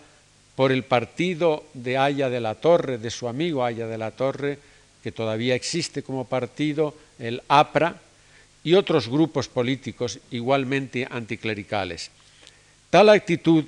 por 0.55 0.73
el 0.73 0.85
partido 0.85 1.65
de 1.75 1.99
Haya 1.99 2.29
de 2.29 2.41
la 2.41 2.55
Torre, 2.55 2.99
de 2.99 3.11
su 3.11 3.29
amigo 3.29 3.65
Haya 3.65 3.87
de 3.87 3.99
la 3.99 4.11
Torre, 4.11 4.59
que 5.03 5.13
todavía 5.13 5.55
existe 5.55 6.03
como 6.03 6.27
partido, 6.27 6.95
el 7.19 7.43
APRA, 7.49 8.01
y 8.65 8.75
otros 8.75 9.09
grupos 9.09 9.47
políticos 9.47 10.19
igualmente 10.33 11.07
anticlericales. 11.09 12.11
Tal 12.91 13.09
actitud 13.11 13.65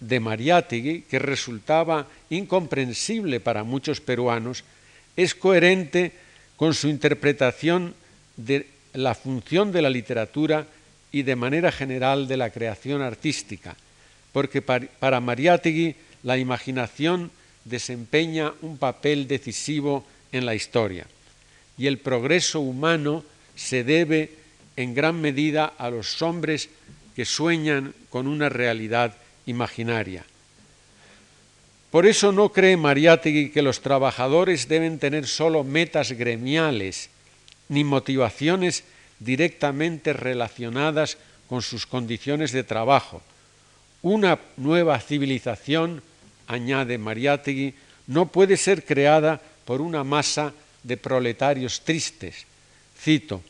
de 0.00 0.20
Mariátegui, 0.20 1.02
que 1.02 1.18
resultaba 1.18 2.06
incomprensible 2.30 3.40
para 3.40 3.64
muchos 3.64 4.00
peruanos, 4.00 4.64
es 5.16 5.34
coherente 5.34 6.12
con 6.56 6.74
su 6.74 6.88
interpretación 6.88 7.94
de 8.36 8.66
la 8.92 9.14
función 9.14 9.72
de 9.72 9.82
la 9.82 9.90
literatura 9.90 10.66
y 11.12 11.22
de 11.22 11.36
manera 11.36 11.72
general 11.72 12.28
de 12.28 12.36
la 12.36 12.50
creación 12.50 13.02
artística, 13.02 13.76
porque 14.32 14.62
para 14.62 15.20
Mariátegui 15.20 15.96
la 16.22 16.36
imaginación 16.36 17.30
desempeña 17.64 18.52
un 18.62 18.78
papel 18.78 19.26
decisivo 19.26 20.04
en 20.32 20.44
la 20.44 20.54
historia 20.54 21.06
y 21.78 21.86
el 21.86 21.98
progreso 21.98 22.60
humano 22.60 23.24
se 23.54 23.84
debe 23.84 24.32
en 24.76 24.94
gran 24.94 25.20
medida 25.20 25.66
a 25.78 25.90
los 25.90 26.20
hombres 26.22 26.68
que 27.14 27.24
sueñan 27.24 27.94
con 28.10 28.26
una 28.26 28.48
realidad 28.48 29.14
imaginaria. 29.46 30.24
Por 31.90 32.04
eso 32.04 32.32
no 32.32 32.50
cree 32.50 32.76
Mariátegui 32.76 33.50
que 33.50 33.62
los 33.62 33.80
trabajadores 33.80 34.68
deben 34.68 34.98
tener 34.98 35.26
solo 35.26 35.64
metas 35.64 36.12
gremiales 36.12 37.08
ni 37.68 37.84
motivaciones 37.84 38.84
directamente 39.18 40.12
relacionadas 40.12 41.16
con 41.48 41.62
sus 41.62 41.86
condiciones 41.86 42.52
de 42.52 42.64
trabajo. 42.64 43.22
Una 44.02 44.38
nueva 44.56 45.00
civilización 45.00 46.02
añade 46.46 46.98
Mariátegui, 46.98 47.74
no 48.06 48.26
puede 48.26 48.56
ser 48.56 48.84
creada 48.84 49.40
por 49.64 49.80
una 49.80 50.04
masa 50.04 50.52
de 50.82 50.96
proletarios 50.96 51.80
tristes. 51.82 52.46
Cito, 52.98 53.42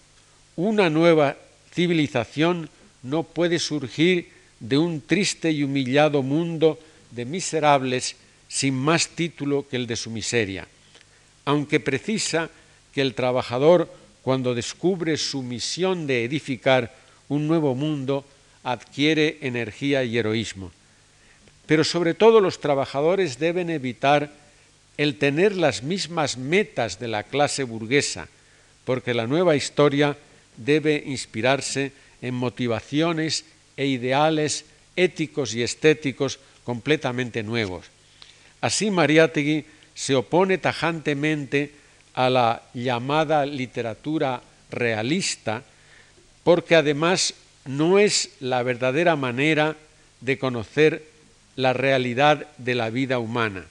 una 0.56 0.88
nueva 0.88 1.36
civilización 1.72 2.70
no 3.02 3.22
puede 3.22 3.58
surgir 3.58 4.32
de 4.60 4.78
un 4.78 5.00
triste 5.00 5.50
y 5.50 5.62
humillado 5.62 6.22
mundo 6.22 6.78
de 7.10 7.24
miserables 7.24 8.16
sin 8.48 8.74
más 8.74 9.08
título 9.08 9.66
que 9.68 9.76
el 9.76 9.86
de 9.86 9.96
su 9.96 10.10
miseria, 10.10 10.66
aunque 11.44 11.80
precisa 11.80 12.50
que 12.92 13.02
el 13.02 13.14
trabajador, 13.14 13.92
cuando 14.22 14.54
descubre 14.54 15.16
su 15.16 15.42
misión 15.42 16.06
de 16.06 16.24
edificar 16.24 16.94
un 17.28 17.46
nuevo 17.46 17.74
mundo, 17.74 18.24
adquiere 18.62 19.38
energía 19.42 20.04
y 20.04 20.18
heroísmo. 20.18 20.72
Pero 21.66 21.84
sobre 21.84 22.14
todo 22.14 22.40
los 22.40 22.60
trabajadores 22.60 23.38
deben 23.38 23.70
evitar 23.70 24.32
el 24.96 25.18
tener 25.18 25.56
las 25.56 25.82
mismas 25.82 26.38
metas 26.38 26.98
de 26.98 27.08
la 27.08 27.22
clase 27.22 27.64
burguesa, 27.64 28.28
porque 28.84 29.14
la 29.14 29.26
nueva 29.26 29.56
historia 29.56 30.16
debe 30.56 31.02
inspirarse 31.06 31.92
en 32.22 32.34
motivaciones 32.34 33.44
e 33.76 33.86
ideales 33.86 34.64
éticos 34.96 35.54
y 35.54 35.62
estéticos 35.62 36.38
completamente 36.64 37.42
nuevos. 37.42 37.86
Así 38.60 38.90
Mariátegui 38.90 39.64
se 39.94 40.14
opone 40.14 40.58
tajantemente 40.58 41.72
a 42.14 42.30
la 42.30 42.62
llamada 42.74 43.46
literatura 43.46 44.42
realista, 44.70 45.62
porque 46.42 46.74
además 46.74 47.34
no 47.66 47.98
es 47.98 48.30
la 48.40 48.62
verdadera 48.62 49.16
manera 49.16 49.76
de 50.20 50.38
conocer 50.38 51.04
la 51.56 51.72
realidad 51.72 52.46
de 52.58 52.74
la 52.74 52.90
vida 52.90 53.18
humana. 53.18 53.66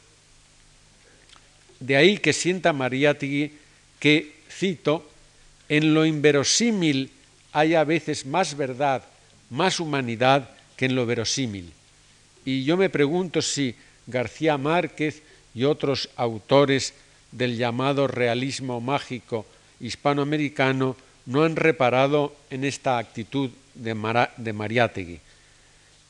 De 1.79 1.95
ahí 1.95 2.17
que 2.17 2.33
sienta 2.33 2.73
Mariátegui 2.73 3.53
que, 3.99 4.33
cito, 4.49 5.09
en 5.69 5.93
lo 5.93 6.05
inverosímil 6.05 7.11
hay 7.51 7.75
a 7.75 7.83
veces 7.83 8.25
más 8.25 8.55
verdad, 8.57 9.03
más 9.49 9.79
humanidad 9.79 10.49
que 10.75 10.85
en 10.85 10.95
lo 10.95 11.05
verosímil. 11.05 11.71
Y 12.43 12.63
yo 12.63 12.77
me 12.77 12.89
pregunto 12.89 13.41
si 13.41 13.75
García 14.07 14.57
Márquez 14.57 15.23
y 15.53 15.63
otros 15.63 16.09
autores 16.15 16.93
del 17.31 17.57
llamado 17.57 18.07
realismo 18.07 18.79
mágico 18.81 19.45
hispanoamericano 19.79 20.95
no 21.25 21.43
han 21.43 21.55
reparado 21.55 22.35
en 22.49 22.63
esta 22.63 22.97
actitud 22.97 23.49
de, 23.73 23.93
Mariátegui. 24.53 25.19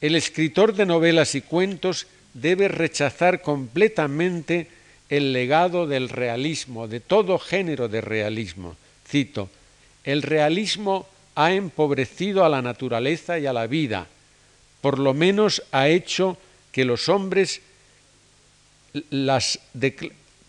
El 0.01 0.15
escritor 0.15 0.73
de 0.75 0.85
novelas 0.85 1.35
y 1.35 1.41
cuentos 1.41 2.07
debe 2.33 2.67
rechazar 2.67 3.41
completamente 3.41 4.67
el 5.09 5.33
legado 5.33 5.87
del 5.87 6.09
realismo, 6.09 6.87
de 6.87 6.99
todo 6.99 7.39
género 7.39 7.87
de 7.87 8.01
realismo. 8.01 8.75
Cito, 9.07 9.49
el 10.03 10.21
realismo 10.21 11.07
ha 11.35 11.53
empobrecido 11.53 12.45
a 12.45 12.49
la 12.49 12.61
naturaleza 12.61 13.37
y 13.37 13.45
a 13.45 13.53
la 13.53 13.67
vida, 13.67 14.07
por 14.81 14.99
lo 14.99 15.13
menos 15.13 15.63
ha 15.71 15.87
hecho 15.89 16.37
que 16.71 16.85
los 16.85 17.09
hombres 17.09 17.61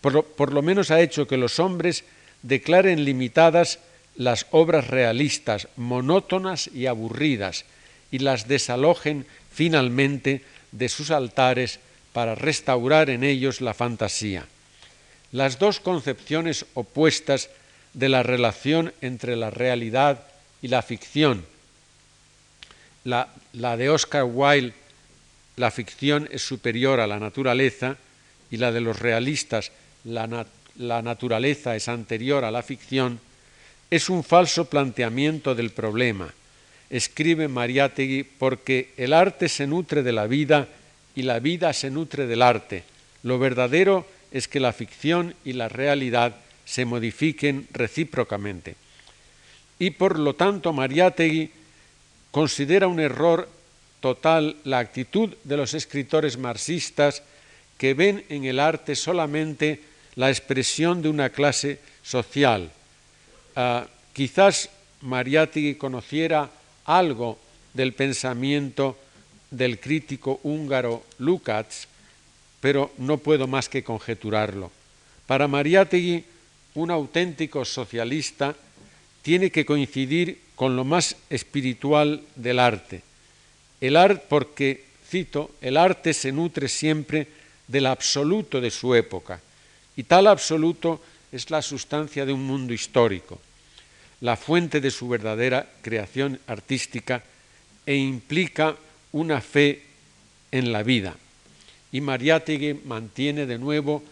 por 0.01 0.53
lo 0.53 0.61
menos 0.61 0.91
ha 0.91 1.01
hecho 1.01 1.27
que 1.27 1.35
los 1.37 1.59
hombres 1.59 2.05
declaren 2.41 3.03
limitadas 3.03 3.79
las 4.15 4.47
obras 4.51 4.87
realistas, 4.87 5.67
monótonas 5.75 6.67
y 6.73 6.87
aburridas, 6.87 7.65
y 8.09 8.19
las 8.19 8.47
desalojen 8.47 9.25
finalmente 9.51 10.43
de 10.71 10.89
sus 10.89 11.11
altares 11.11 11.79
para 12.13 12.35
restaurar 12.35 13.09
en 13.09 13.23
ellos 13.23 13.61
la 13.61 13.73
fantasía. 13.73 14.45
Las 15.31 15.59
dos 15.59 15.79
concepciones 15.79 16.65
opuestas 16.73 17.49
de 17.93 18.09
la 18.09 18.23
relación 18.23 18.93
entre 19.01 19.35
la 19.35 19.49
realidad 19.49 20.23
y 20.61 20.67
la 20.67 20.81
ficción. 20.81 21.45
La, 23.03 23.27
de 23.77 23.89
Oscar 23.89 24.25
Wilde, 24.25 24.73
la 25.55 25.71
ficción 25.71 26.27
es 26.31 26.41
superior 26.41 26.99
a 26.99 27.07
la 27.07 27.19
naturaleza, 27.19 27.97
y 28.51 28.57
la 28.57 28.71
de 28.71 28.81
los 28.81 28.99
realistas, 28.99 29.71
la, 30.03 30.45
la 30.77 31.01
naturaleza 31.01 31.75
es 31.75 31.87
anterior 31.87 32.43
a 32.43 32.51
la 32.51 32.63
ficción, 32.63 33.19
es 33.89 34.09
un 34.09 34.23
falso 34.23 34.65
planteamiento 34.65 35.55
del 35.55 35.71
problema 35.71 36.33
escribe 36.89 37.47
Mariátegui, 37.47 38.23
porque 38.23 38.93
el 38.97 39.13
arte 39.13 39.49
se 39.49 39.67
nutre 39.67 40.03
de 40.03 40.13
la 40.13 40.27
vida 40.27 40.67
y 41.15 41.23
la 41.23 41.39
vida 41.39 41.73
se 41.73 41.89
nutre 41.89 42.27
del 42.27 42.41
arte. 42.41 42.83
Lo 43.23 43.39
verdadero 43.39 44.07
es 44.31 44.47
que 44.47 44.59
la 44.59 44.73
ficción 44.73 45.35
y 45.43 45.53
la 45.53 45.69
realidad 45.69 46.35
se 46.65 46.85
modifiquen 46.85 47.67
recíprocamente. 47.71 48.75
Y 49.79 49.91
por 49.91 50.17
lo 50.19 50.35
tanto 50.35 50.73
Mariátegui 50.73 51.51
considera 52.31 52.87
un 52.87 52.99
error 52.99 53.49
total 53.99 54.57
la 54.63 54.79
actitud 54.79 55.33
de 55.43 55.57
los 55.57 55.73
escritores 55.73 56.37
marxistas 56.37 57.23
que 57.77 57.93
ven 57.93 58.25
en 58.29 58.45
el 58.45 58.59
arte 58.59 58.95
solamente 58.95 59.81
la 60.15 60.29
expresión 60.29 61.01
de 61.01 61.09
una 61.09 61.29
clase 61.29 61.79
social. 62.03 62.71
Uh, 63.55 63.85
quizás 64.13 64.69
Mariátegui 65.01 65.75
conociera 65.75 66.49
algo 66.85 67.37
del 67.73 67.93
pensamiento 67.93 68.97
del 69.51 69.79
crítico 69.79 70.39
húngaro 70.43 71.03
Lukács, 71.19 71.87
pero 72.59 72.91
no 72.97 73.17
puedo 73.17 73.47
más 73.47 73.69
que 73.69 73.83
conjeturarlo. 73.83 74.71
Para 75.27 75.47
Mariátegui, 75.47 76.25
un 76.73 76.91
auténtico 76.91 77.65
socialista 77.65 78.55
tiene 79.27 79.51
que 79.51 79.65
coincidir 79.65 80.39
con 80.55 80.77
lo 80.77 80.85
más 80.85 81.17
espiritual 81.29 82.23
del 82.37 82.59
arte. 82.59 83.01
El 83.81 83.97
arte, 83.97 84.23
porque, 84.29 84.85
cito, 85.05 85.51
el 85.59 85.75
arte 85.75 86.13
se 86.13 86.31
nutre 86.31 86.69
siempre 86.69 87.27
del 87.67 87.87
absoluto 87.87 88.61
de 88.61 88.71
su 88.71 88.95
época, 88.95 89.41
y 89.97 90.03
tal 90.03 90.27
absoluto 90.27 91.03
es 91.29 91.51
la 91.51 91.61
sustancia 91.61 92.25
de 92.25 92.31
un 92.31 92.47
mundo 92.47 92.71
histórico 92.71 93.41
la 94.21 94.37
fuente 94.37 94.79
de 94.79 94.91
su 94.91 95.09
verdadera 95.09 95.67
creación 95.81 96.39
artística 96.47 97.21
e 97.85 97.95
implica 97.95 98.77
una 99.11 99.41
fe 99.41 99.81
en 100.53 100.71
la 100.71 100.83
vida. 100.83 101.17
Y 101.91 101.99
Mariátegui 101.99 102.75
mantiene 102.85 103.45
de 103.45 103.57
nuevo 103.57 104.05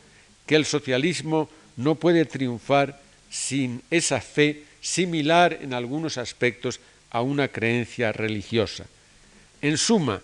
que 0.46 0.58
el 0.58 0.66
socialismo 0.66 1.50
no 1.78 1.96
puede 1.96 2.26
triunfar 2.26 3.02
sin 3.30 3.82
esa 3.90 4.20
fe 4.20 4.75
similar 4.86 5.58
en 5.62 5.74
algunos 5.74 6.20
aspectos 6.20 6.80
a 7.10 7.22
una 7.22 7.48
creencia 7.48 8.12
religiosa. 8.12 8.86
En 9.62 9.80
suma, 9.80 10.22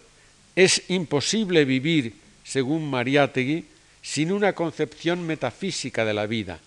es 0.56 0.84
imposible 0.90 1.66
vivir, 1.66 2.14
según 2.44 2.88
Mariátegui, 2.88 3.66
sin 4.04 4.32
una 4.32 4.54
concepción 4.54 5.26
metafísica 5.26 6.06
de 6.06 6.14
la 6.14 6.28
vida. 6.28 6.60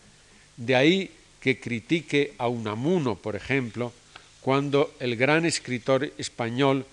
De 0.57 0.75
ahí 0.75 1.11
que 1.41 1.61
critique 1.61 2.35
a 2.39 2.49
Unamuno, 2.49 3.15
por 3.15 3.37
ejemplo, 3.37 3.93
cuando 4.41 4.93
el 4.99 5.15
gran 5.15 5.47
escritor 5.47 6.13
español 6.19 6.87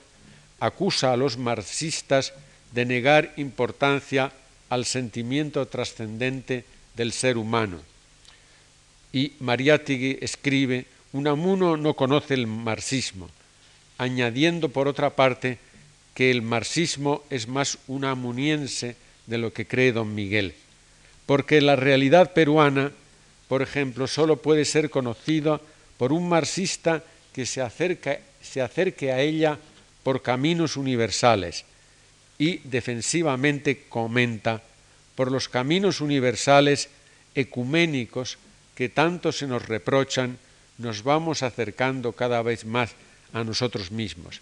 acusa 0.59 1.13
a 1.13 1.17
los 1.17 1.37
marxistas 1.37 2.33
de 2.73 2.85
negar 2.85 3.33
importancia 3.37 4.31
al 4.69 4.85
sentimiento 4.85 5.67
trascendente 5.67 6.63
del 6.95 7.11
ser 7.11 7.37
humano. 7.37 7.81
Y 9.11 9.33
Mariátegui 9.39 10.19
escribe, 10.21 10.85
Unamuno 11.13 11.77
no 11.77 11.93
conoce 11.93 12.33
el 12.33 12.47
marxismo, 12.47 13.29
añadiendo 13.97 14.69
por 14.69 14.87
otra 14.87 15.11
parte 15.11 15.59
que 16.13 16.31
el 16.31 16.41
marxismo 16.41 17.23
es 17.29 17.47
más 17.47 17.77
unamuniense 17.87 18.95
de 19.27 19.37
lo 19.37 19.53
que 19.53 19.67
cree 19.67 19.91
don 19.91 20.15
Miguel, 20.15 20.55
porque 21.25 21.61
la 21.61 21.75
realidad 21.75 22.33
peruana 22.33 22.91
por 23.51 23.61
ejemplo, 23.61 24.07
solo 24.07 24.37
puede 24.37 24.63
ser 24.63 24.89
conocido 24.89 25.59
por 25.97 26.13
un 26.13 26.29
marxista 26.29 27.03
que 27.33 27.45
se, 27.45 27.61
se 28.41 28.61
acerque 28.61 29.11
a 29.11 29.19
ella 29.19 29.59
por 30.03 30.21
caminos 30.21 30.77
universales 30.77 31.65
y 32.39 32.59
defensivamente 32.59 33.83
comenta 33.89 34.63
por 35.15 35.33
los 35.33 35.49
caminos 35.49 35.99
universales 35.99 36.87
ecuménicos 37.35 38.37
que 38.73 38.87
tanto 38.87 39.33
se 39.33 39.47
nos 39.47 39.67
reprochan, 39.67 40.37
nos 40.81 41.03
vamos 41.03 41.43
acercando 41.43 42.11
cada 42.11 42.41
vez 42.41 42.65
más 42.65 42.91
a 43.33 43.43
nosotros 43.43 43.91
mismos. 43.91 44.41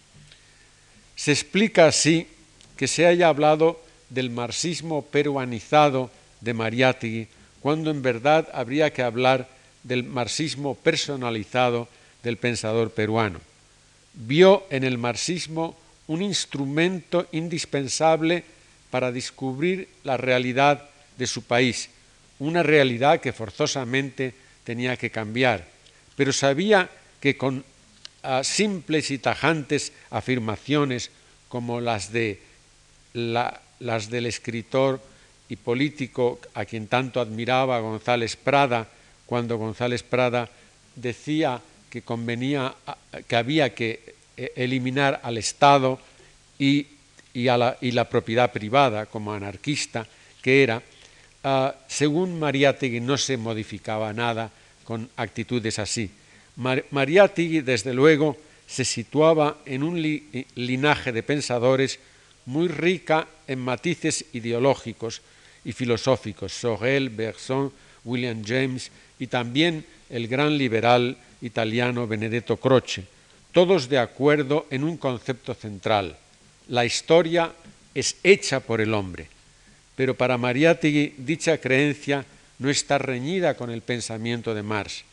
Se 1.16 1.32
explica 1.32 1.86
así 1.86 2.28
que 2.78 2.88
se 2.88 3.06
haya 3.06 3.28
hablado 3.28 3.84
del 4.10 4.30
marxismo 4.30 5.06
peruanizado 5.06 6.10
de 6.42 6.54
Mariátegui 6.54 7.28
cuando 7.62 7.92
en 7.92 8.02
verdad 8.02 8.48
habría 8.54 8.92
que 8.94 9.04
hablar 9.04 9.48
del 9.84 10.04
marxismo 10.04 10.76
personalizado 10.76 11.88
del 12.24 12.38
pensador 12.38 12.92
peruano. 12.92 13.40
Vio 14.14 14.66
en 14.70 14.84
el 14.84 14.98
marxismo 14.98 15.78
un 16.08 16.22
instrumento 16.22 17.28
indispensable 17.32 18.44
para 18.90 19.12
descubrir 19.12 19.88
la 20.04 20.18
realidad 20.18 20.90
de 21.18 21.28
su 21.28 21.44
país, 21.44 21.90
una 22.40 22.64
realidad 22.64 23.20
que 23.20 23.34
forzosamente 23.34 24.34
tenía 24.64 24.98
que 24.98 25.12
cambiar, 25.12 25.68
pero 26.20 26.34
sabía 26.34 26.90
que 27.22 27.38
con 27.38 27.64
ah, 28.24 28.44
simples 28.44 29.10
y 29.10 29.20
tajantes 29.20 29.94
afirmaciones 30.12 31.12
como 31.48 31.80
las, 31.80 32.12
de 32.12 32.44
las 33.14 34.10
del 34.10 34.26
escritor 34.26 35.00
y 35.48 35.56
político 35.56 36.42
a 36.56 36.66
quien 36.66 36.88
tanto 36.88 37.22
admiraba 37.22 37.80
González 37.80 38.36
Prada, 38.36 38.90
cuando 39.26 39.56
González 39.56 40.04
Prada 40.04 40.50
decía 40.94 41.62
que 41.90 42.02
convenía, 42.02 42.76
que 43.26 43.38
había 43.38 43.74
que 43.74 44.14
eh, 44.36 44.52
eliminar 44.58 45.22
al 45.24 45.38
Estado 45.38 46.02
y, 46.60 46.86
y 47.34 47.46
la, 47.46 48.10
propiedad 48.10 48.52
privada 48.52 49.06
como 49.06 49.32
anarquista 49.32 50.06
que 50.42 50.64
era, 50.64 50.84
uh, 51.46 51.70
según 51.88 52.38
Mariátegui 52.40 53.00
no 53.00 53.16
se 53.18 53.38
modificaba 53.38 54.12
nada 54.12 54.52
con 54.90 55.06
actitudes 55.18 55.78
así. 55.78 56.10
Mariátegui, 56.58 57.62
desde 57.62 57.94
luego, 57.94 58.36
se 58.66 58.84
situaba 58.84 59.62
en 59.70 59.84
un 59.84 60.02
linaje 60.02 61.12
de 61.12 61.22
pensadores 61.22 62.00
muy 62.48 62.68
rica 62.68 63.28
en 63.46 63.60
matices 63.60 64.26
ideológicos, 64.34 65.22
y 65.64 65.74
filosóficos, 65.74 66.54
Sorel, 66.54 67.10
Bergson, 67.10 67.72
William 68.04 68.42
James 68.44 68.90
y 69.20 69.28
también 69.28 69.86
el 70.10 70.28
gran 70.28 70.58
liberal 70.58 71.18
italiano 71.42 72.08
Benedetto 72.08 72.58
Croce, 72.58 73.04
todos 73.52 73.90
de 73.90 74.00
acuerdo 74.00 74.66
en 74.72 74.84
un 74.84 74.98
concepto 74.98 75.54
central. 75.54 76.18
La 76.70 76.86
historia 76.86 77.54
es 77.94 78.16
hecha 78.24 78.60
por 78.60 78.82
el 78.82 78.96
hombre, 78.96 79.28
pero 79.96 80.16
para 80.16 80.40
Mariátegui 80.40 81.14
dicha 81.18 81.60
creencia 81.60 82.26
no 82.60 82.70
está 82.70 82.98
reñida 82.98 83.56
con 83.56 83.72
el 83.72 83.82
pensamiento 83.82 84.54
de 84.54 84.64
Marx. 84.64 85.04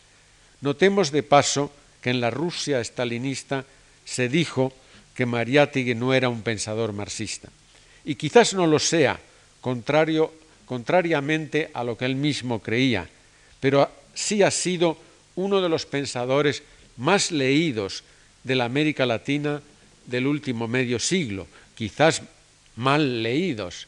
Notemos 0.61 1.11
de 1.11 1.23
paso 1.23 1.73
que 2.03 2.11
en 2.11 2.21
la 2.21 2.31
Rusia 2.31 2.81
estalinista 2.81 3.65
se 4.05 4.29
dijo 4.29 4.73
que 5.15 5.27
Mariátegui 5.27 5.95
no 5.95 6.13
era 6.13 6.29
un 6.29 6.43
pensador 6.43 6.93
marxista. 6.93 7.49
Y 8.05 8.17
quizás 8.17 8.55
no 8.55 8.67
lo 8.67 8.79
sea, 8.79 9.19
contrario, 9.61 10.33
contrariamente 10.67 11.71
a 11.73 11.83
lo 11.85 11.97
que 11.97 12.05
él 12.05 12.17
mismo 12.17 12.61
creía, 12.61 13.09
pero 13.61 13.91
sí 14.15 14.43
ha 14.43 14.51
sido 14.51 14.99
uno 15.37 15.61
de 15.61 15.69
los 15.69 15.87
pensadores 15.87 16.63
más 16.97 17.31
leídos 17.31 18.03
de 18.45 18.57
la 18.57 18.65
América 18.65 19.07
Latina 19.07 19.63
del 20.07 20.27
último 20.27 20.69
medio 20.69 20.99
siglo, 20.99 21.47
quizás 21.75 22.23
mal 22.77 23.23
leídos. 23.23 23.87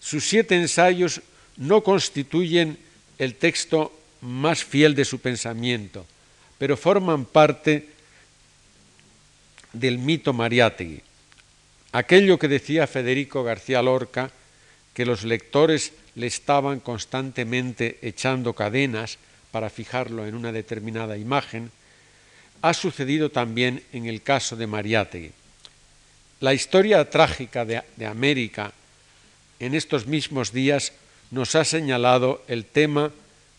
Sus 0.00 0.28
siete 0.28 0.56
ensayos 0.56 1.20
no 1.56 1.82
constituyen 1.82 2.78
el 3.18 3.36
texto 3.36 3.92
más 4.20 4.64
fiel 4.64 4.94
de 4.94 5.04
su 5.04 5.20
pensamiento, 5.20 6.06
pero 6.58 6.76
forman 6.76 7.24
parte 7.24 7.88
del 9.72 9.98
mito 9.98 10.32
Mariátegui. 10.32 11.02
Aquello 11.92 12.38
que 12.38 12.48
decía 12.48 12.86
Federico 12.86 13.44
García 13.44 13.82
Lorca, 13.82 14.30
que 14.94 15.06
los 15.06 15.24
lectores 15.24 15.92
le 16.14 16.26
estaban 16.26 16.80
constantemente 16.80 17.98
echando 18.02 18.54
cadenas 18.54 19.18
para 19.50 19.70
fijarlo 19.70 20.26
en 20.26 20.34
una 20.34 20.52
determinada 20.52 21.16
imagen, 21.16 21.70
ha 22.62 22.74
sucedido 22.74 23.30
también 23.30 23.82
en 23.92 24.06
el 24.06 24.22
caso 24.22 24.56
de 24.56 24.66
Mariátegui. 24.66 25.32
La 26.40 26.54
historia 26.54 27.08
trágica 27.10 27.64
de, 27.64 27.82
de 27.96 28.06
América 28.06 28.72
en 29.60 29.74
estos 29.74 30.06
mismos 30.06 30.52
días 30.52 30.92
nos 31.34 31.56
ha 31.56 31.64
señalado 31.64 32.44
el 32.46 32.64
tema 32.64 33.10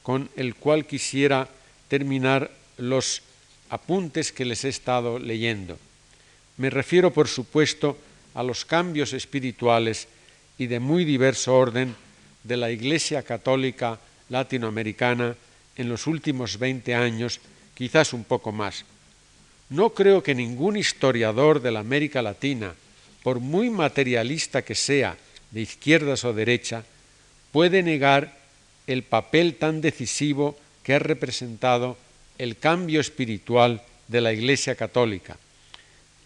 con 0.02 0.30
el 0.38 0.56
cual 0.56 0.86
quisiera 0.86 1.50
terminar 1.90 2.50
los 2.78 3.22
apuntes 3.70 4.32
que 4.32 4.46
les 4.46 4.64
he 4.64 4.70
estado 4.70 5.20
leyendo. 5.20 5.78
Me 6.56 6.70
refiero, 6.70 7.12
por 7.12 7.28
supuesto, 7.28 7.98
a 8.34 8.44
los 8.44 8.64
cambios 8.64 9.12
espirituales 9.12 10.08
y 10.58 10.68
de 10.68 10.80
muy 10.80 11.04
diverso 11.04 11.54
orden 11.54 11.96
de 12.46 12.56
la 12.56 12.72
Iglesia 12.72 13.24
Católica 13.24 14.00
Latinoamericana 14.30 15.36
en 15.76 15.90
los 15.90 16.08
últimos 16.08 16.58
20 16.58 16.96
años, 16.96 17.42
quizás 17.74 18.14
un 18.14 18.24
poco 18.24 18.54
más. 18.54 18.86
No 19.70 19.90
creo 19.90 20.24
que 20.24 20.34
ningún 20.34 20.78
historiador 20.78 21.62
de 21.62 21.72
la 21.72 21.82
América 21.82 22.22
Latina, 22.22 22.74
por 23.22 23.42
muy 23.42 23.70
materialista 23.70 24.62
que 24.62 24.76
sea, 24.76 25.18
de 25.52 25.62
izquierdas 25.62 26.24
o 26.24 26.32
derecha, 26.32 26.86
puede 27.56 27.84
negar 27.84 28.34
el 28.86 29.04
papel 29.04 29.56
tan 29.56 29.80
decisivo 29.80 30.58
que 30.84 30.94
ha 30.94 31.00
representado 31.00 31.96
el 32.38 32.58
cambio 32.58 33.00
espiritual 33.00 33.82
de 34.10 34.20
la 34.20 34.34
Iglesia 34.34 34.76
Católica, 34.76 35.38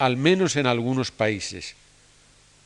al 0.00 0.16
menos 0.16 0.56
en 0.56 0.66
algunos 0.66 1.12
países. 1.12 1.76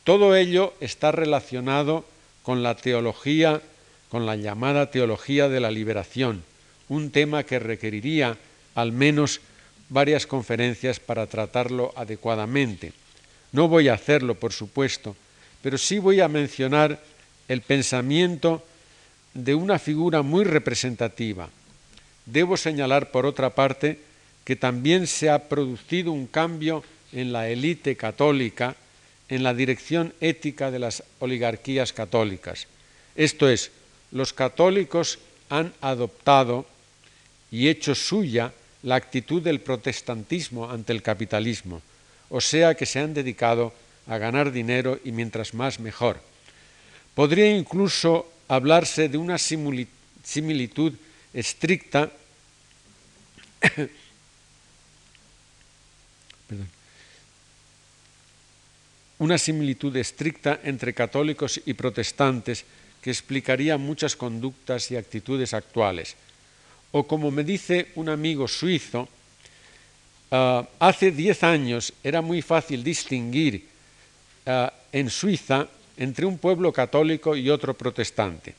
Todo 0.03 0.35
ello 0.35 0.72
está 0.81 1.12
relacionado 1.12 2.07
con 2.42 2.62
la 2.62 2.74
teología, 2.74 3.61
con 4.09 4.24
la 4.24 4.35
llamada 4.35 4.90
teología 4.90 5.50
de 5.50 5.61
la 5.61 5.70
liberación, 5.70 6.42
un 6.88 7.11
tema 7.11 7.44
que 7.44 7.59
requeriría 7.59 8.38
al 8.74 8.92
menos 8.92 9.42
varias 9.90 10.27
conferencias 10.27 11.00
para 11.00 11.27
tratarlo 11.27 11.92
adecuadamente. 11.96 12.94
No 13.53 13.68
voy 13.68 13.88
a 13.88 13.92
hacerlo, 13.92 14.37
por 14.37 14.55
supuesto, 14.55 15.14
pero 15.61 15.77
sí 15.77 15.98
voy 15.98 16.22
a 16.22 16.29
mencionar 16.29 16.98
el 17.48 17.61
pensamiento 17.61 18.64
de 19.35 19.54
una 19.54 19.78
figura 19.78 20.22
muy 20.22 20.44
representativa. 20.44 21.48
Debo 22.26 22.57
señalar, 22.57 23.11
por 23.11 23.26
otra 23.26 23.50
parte, 23.50 23.98
que 24.44 24.57
también 24.57 25.07
se 25.07 25.30
ha 25.30 25.48
producido 25.48 26.12
un 26.12 26.26
cambio 26.26 26.85
en 27.12 27.33
la 27.33 27.48
élite 27.48 27.96
católica 27.96 28.76
en 29.28 29.42
la 29.42 29.54
dirección 29.54 30.12
ética 30.20 30.70
de 30.70 30.78
las 30.78 31.02
oligarquías 31.18 31.92
católicas. 31.92 32.66
Esto 33.16 33.48
es, 33.48 33.70
los 34.12 34.33
católicos 34.33 35.18
han 35.48 35.72
adoptado 35.80 36.66
y 37.50 37.68
hecho 37.68 37.94
suya 37.94 38.52
la 38.83 38.96
actitud 38.96 39.40
del 39.40 39.61
protestantismo 39.61 40.70
ante 40.70 40.92
el 40.92 41.02
capitalismo, 41.02 41.80
o 42.28 42.40
sea 42.40 42.74
que 42.74 42.87
se 42.87 43.00
han 43.00 43.14
dedicado 43.14 43.72
a 44.07 44.18
ganar 44.18 44.52
dinero 44.52 45.00
y 45.04 45.12
mientras 45.12 45.54
más 45.54 45.80
mejor. 45.80 46.20
Podría 47.14 47.57
incluso 47.57 48.31
hablarse 48.48 49.09
de 49.09 49.18
una 49.18 49.38
similitud 49.38 50.92
estricta 51.33 52.11
una 59.18 59.38
similitud 59.38 59.96
estricta 59.96 60.61
entre 60.64 60.92
católicos 60.92 61.61
y 61.64 61.74
protestantes 61.74 62.64
que 63.00 63.11
explicaría 63.11 63.79
muchas 63.79 64.16
conductas 64.16 64.90
y 64.90 64.96
actitudes 64.96 65.55
actuales. 65.55 66.16
O 66.92 67.07
como 67.07 67.31
me 67.31 67.44
dice 67.44 67.92
un 67.94 68.09
amigo 68.09 68.48
suizo, 68.48 69.09
ah, 70.31 70.66
hace 70.79 71.11
diez 71.11 71.42
años 71.42 71.92
era 72.03 72.20
muy 72.22 72.42
fácil 72.42 72.83
distinguir 72.83 73.66
ah, 74.46 74.72
en 74.92 75.11
Suiza 75.11 75.68
entre 75.96 76.26
un 76.26 76.38
pueblo 76.38 76.72
católico 76.72 77.37
y 77.37 77.50
otro 77.50 77.74
protestante. 77.74 78.54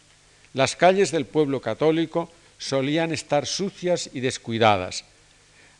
Las 0.53 0.75
calles 0.75 1.11
del 1.11 1.25
pueblo 1.25 1.59
católico 1.61 2.31
solían 2.57 3.11
estar 3.11 3.45
sucias 3.45 4.09
y 4.13 4.21
descuidadas. 4.21 5.03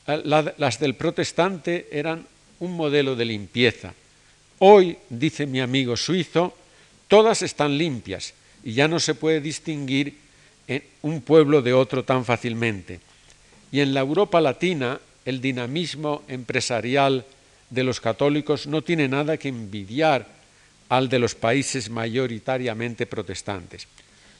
Ah, 0.07 0.17
las 0.57 0.79
del 0.79 0.95
protestante 0.95 1.87
eran 1.91 2.27
un 2.59 2.75
modelo 2.75 3.15
de 3.15 3.25
limpieza. 3.25 3.93
Hoy, 4.59 4.97
dice 5.09 5.45
mi 5.45 5.59
amigo 5.61 5.97
suizo, 5.97 6.55
todas 7.07 7.41
están 7.41 7.77
limpias 7.77 8.33
y 8.63 8.73
ya 8.73 8.87
no 8.87 8.99
se 8.99 9.15
puede 9.15 9.41
distinguir 9.41 10.17
un 11.03 11.21
pueblo 11.21 11.61
de 11.61 11.73
otro 11.73 12.03
tan 12.03 12.25
fácilmente. 12.25 12.99
Y 13.71 13.81
en 13.81 13.93
la 13.93 13.99
Europa 13.99 14.41
latina, 14.41 14.99
el 15.25 15.41
dinamismo 15.41 16.23
empresarial 16.27 17.25
de 17.69 17.83
los 17.83 17.99
católicos 17.99 18.67
no 18.67 18.81
tiene 18.81 19.07
nada 19.07 19.37
que 19.37 19.49
envidiar 19.49 20.27
al 20.89 21.09
de 21.09 21.19
los 21.19 21.35
países 21.35 21.89
mayoritariamente 21.89 23.05
protestantes. 23.05 23.87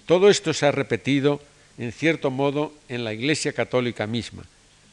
Todo 0.06 0.30
esto 0.30 0.54
se 0.54 0.66
ha 0.66 0.72
repetido, 0.72 1.42
en 1.78 1.92
cierto 1.92 2.30
modo, 2.30 2.74
en 2.90 3.04
la 3.04 3.14
Iglesia 3.14 3.54
católica 3.54 4.06
misma. 4.08 4.44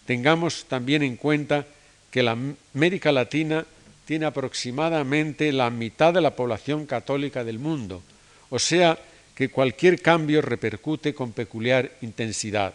Tengamos 0.06 0.64
también 0.66 1.02
en 1.02 1.16
cuenta 1.16 1.66
que 2.10 2.22
la 2.22 2.36
América 2.74 3.12
Latina 3.12 3.66
tiene 4.04 4.26
aproximadamente 4.26 5.52
la 5.52 5.70
mitad 5.70 6.12
de 6.12 6.20
la 6.20 6.34
población 6.34 6.86
católica 6.86 7.44
del 7.44 7.58
mundo, 7.58 8.02
o 8.50 8.58
sea 8.58 8.98
que 9.34 9.48
cualquier 9.48 10.00
cambio 10.02 10.42
repercute 10.42 11.14
con 11.14 11.32
peculiar 11.32 11.92
intensidad. 12.02 12.74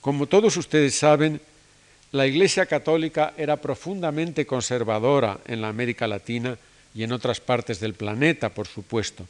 Como 0.00 0.26
todos 0.26 0.56
ustedes 0.56 0.94
saben, 0.94 1.40
la 2.12 2.26
Iglesia 2.26 2.66
católica 2.66 3.34
era 3.36 3.56
profundamente 3.56 4.46
conservadora 4.46 5.38
en 5.46 5.60
la 5.60 5.68
América 5.68 6.06
Latina 6.06 6.56
y 6.94 7.02
en 7.02 7.12
otras 7.12 7.40
partes 7.40 7.80
del 7.80 7.94
planeta, 7.94 8.50
por 8.50 8.66
supuesto. 8.66 9.26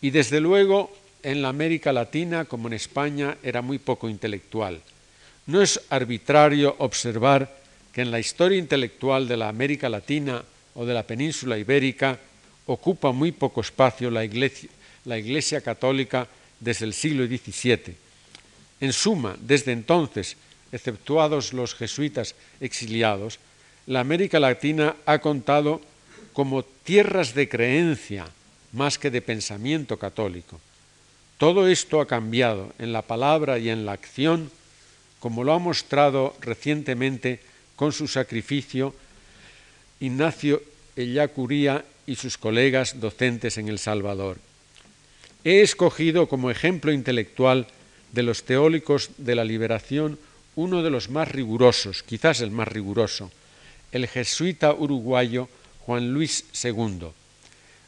Y 0.00 0.10
desde 0.10 0.40
luego 0.40 0.94
en 1.22 1.42
la 1.42 1.48
América 1.48 1.92
Latina, 1.92 2.44
como 2.44 2.68
en 2.68 2.74
España, 2.74 3.36
era 3.42 3.62
muy 3.62 3.78
poco 3.78 4.08
intelectual. 4.08 4.80
No 5.46 5.62
es 5.62 5.80
arbitrario 5.90 6.76
observar 6.78 7.58
que 7.92 8.02
en 8.02 8.10
la 8.10 8.20
historia 8.20 8.58
intelectual 8.58 9.26
de 9.26 9.36
la 9.36 9.48
América 9.48 9.88
Latina 9.88 10.42
o 10.74 10.86
de 10.86 10.94
la 10.94 11.02
península 11.02 11.58
ibérica 11.58 12.18
ocupa 12.66 13.12
muy 13.12 13.32
poco 13.32 13.60
espacio 13.60 14.10
la 14.10 14.24
Iglesia, 14.24 14.70
la 15.04 15.18
iglesia 15.18 15.60
Católica 15.60 16.28
desde 16.60 16.84
el 16.84 16.92
siglo 16.92 17.26
XVII. 17.26 17.96
En 18.80 18.92
suma, 18.92 19.36
desde 19.40 19.72
entonces, 19.72 20.36
exceptuados 20.70 21.52
los 21.52 21.74
jesuitas 21.74 22.34
exiliados, 22.60 23.38
la 23.86 24.00
América 24.00 24.38
Latina 24.38 24.94
ha 25.06 25.18
contado 25.18 25.80
como 26.38 26.62
tierras 26.62 27.34
de 27.34 27.48
creencia 27.48 28.24
más 28.70 28.96
que 28.96 29.10
de 29.10 29.20
pensamiento 29.20 29.98
católico. 29.98 30.60
Todo 31.36 31.66
esto 31.66 32.00
ha 32.00 32.06
cambiado 32.06 32.72
en 32.78 32.92
la 32.92 33.02
palabra 33.02 33.58
y 33.58 33.70
en 33.70 33.84
la 33.84 33.90
acción, 33.90 34.48
como 35.18 35.42
lo 35.42 35.52
ha 35.52 35.58
mostrado 35.58 36.36
recientemente 36.40 37.40
con 37.74 37.90
su 37.90 38.06
sacrificio 38.06 38.94
Ignacio 39.98 40.62
Ellacuría 40.94 41.84
y 42.06 42.14
sus 42.14 42.38
colegas 42.38 43.00
docentes 43.00 43.58
en 43.58 43.66
El 43.66 43.80
Salvador. 43.80 44.38
He 45.42 45.62
escogido 45.62 46.28
como 46.28 46.52
ejemplo 46.52 46.92
intelectual 46.92 47.66
de 48.12 48.22
los 48.22 48.44
teóricos 48.44 49.10
de 49.18 49.34
la 49.34 49.44
liberación 49.44 50.20
uno 50.54 50.84
de 50.84 50.90
los 50.90 51.10
más 51.10 51.26
rigurosos, 51.26 52.04
quizás 52.04 52.40
el 52.42 52.52
más 52.52 52.68
riguroso, 52.68 53.32
el 53.90 54.06
jesuita 54.06 54.72
uruguayo 54.72 55.48
Juan 55.88 56.12
Luis 56.12 56.44
II. 56.52 57.08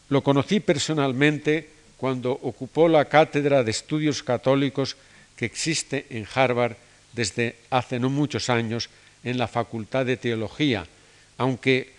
Lo 0.09 0.23
conocí 0.25 0.61
personalmente 0.61 1.69
cuando 1.99 2.33
ocupó 2.33 2.89
la 2.89 3.05
cátedra 3.05 3.63
de 3.63 3.73
estudios 3.73 4.23
católicos 4.23 4.97
que 5.37 5.45
existe 5.45 6.07
en 6.09 6.27
Harvard 6.35 6.77
desde 7.13 7.57
hace 7.69 8.01
no 8.01 8.09
muchos 8.09 8.49
años 8.49 8.89
en 9.23 9.37
la 9.37 9.49
Facultad 9.49 10.07
de 10.07 10.17
Teología, 10.17 10.87
aunque 11.37 11.93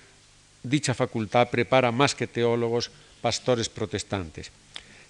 dicha 0.64 0.96
facultad 0.96 1.54
prepara 1.54 1.92
más 1.92 2.16
que 2.16 2.26
teólogos 2.26 2.90
pastores 3.22 3.70
protestantes. 3.70 4.50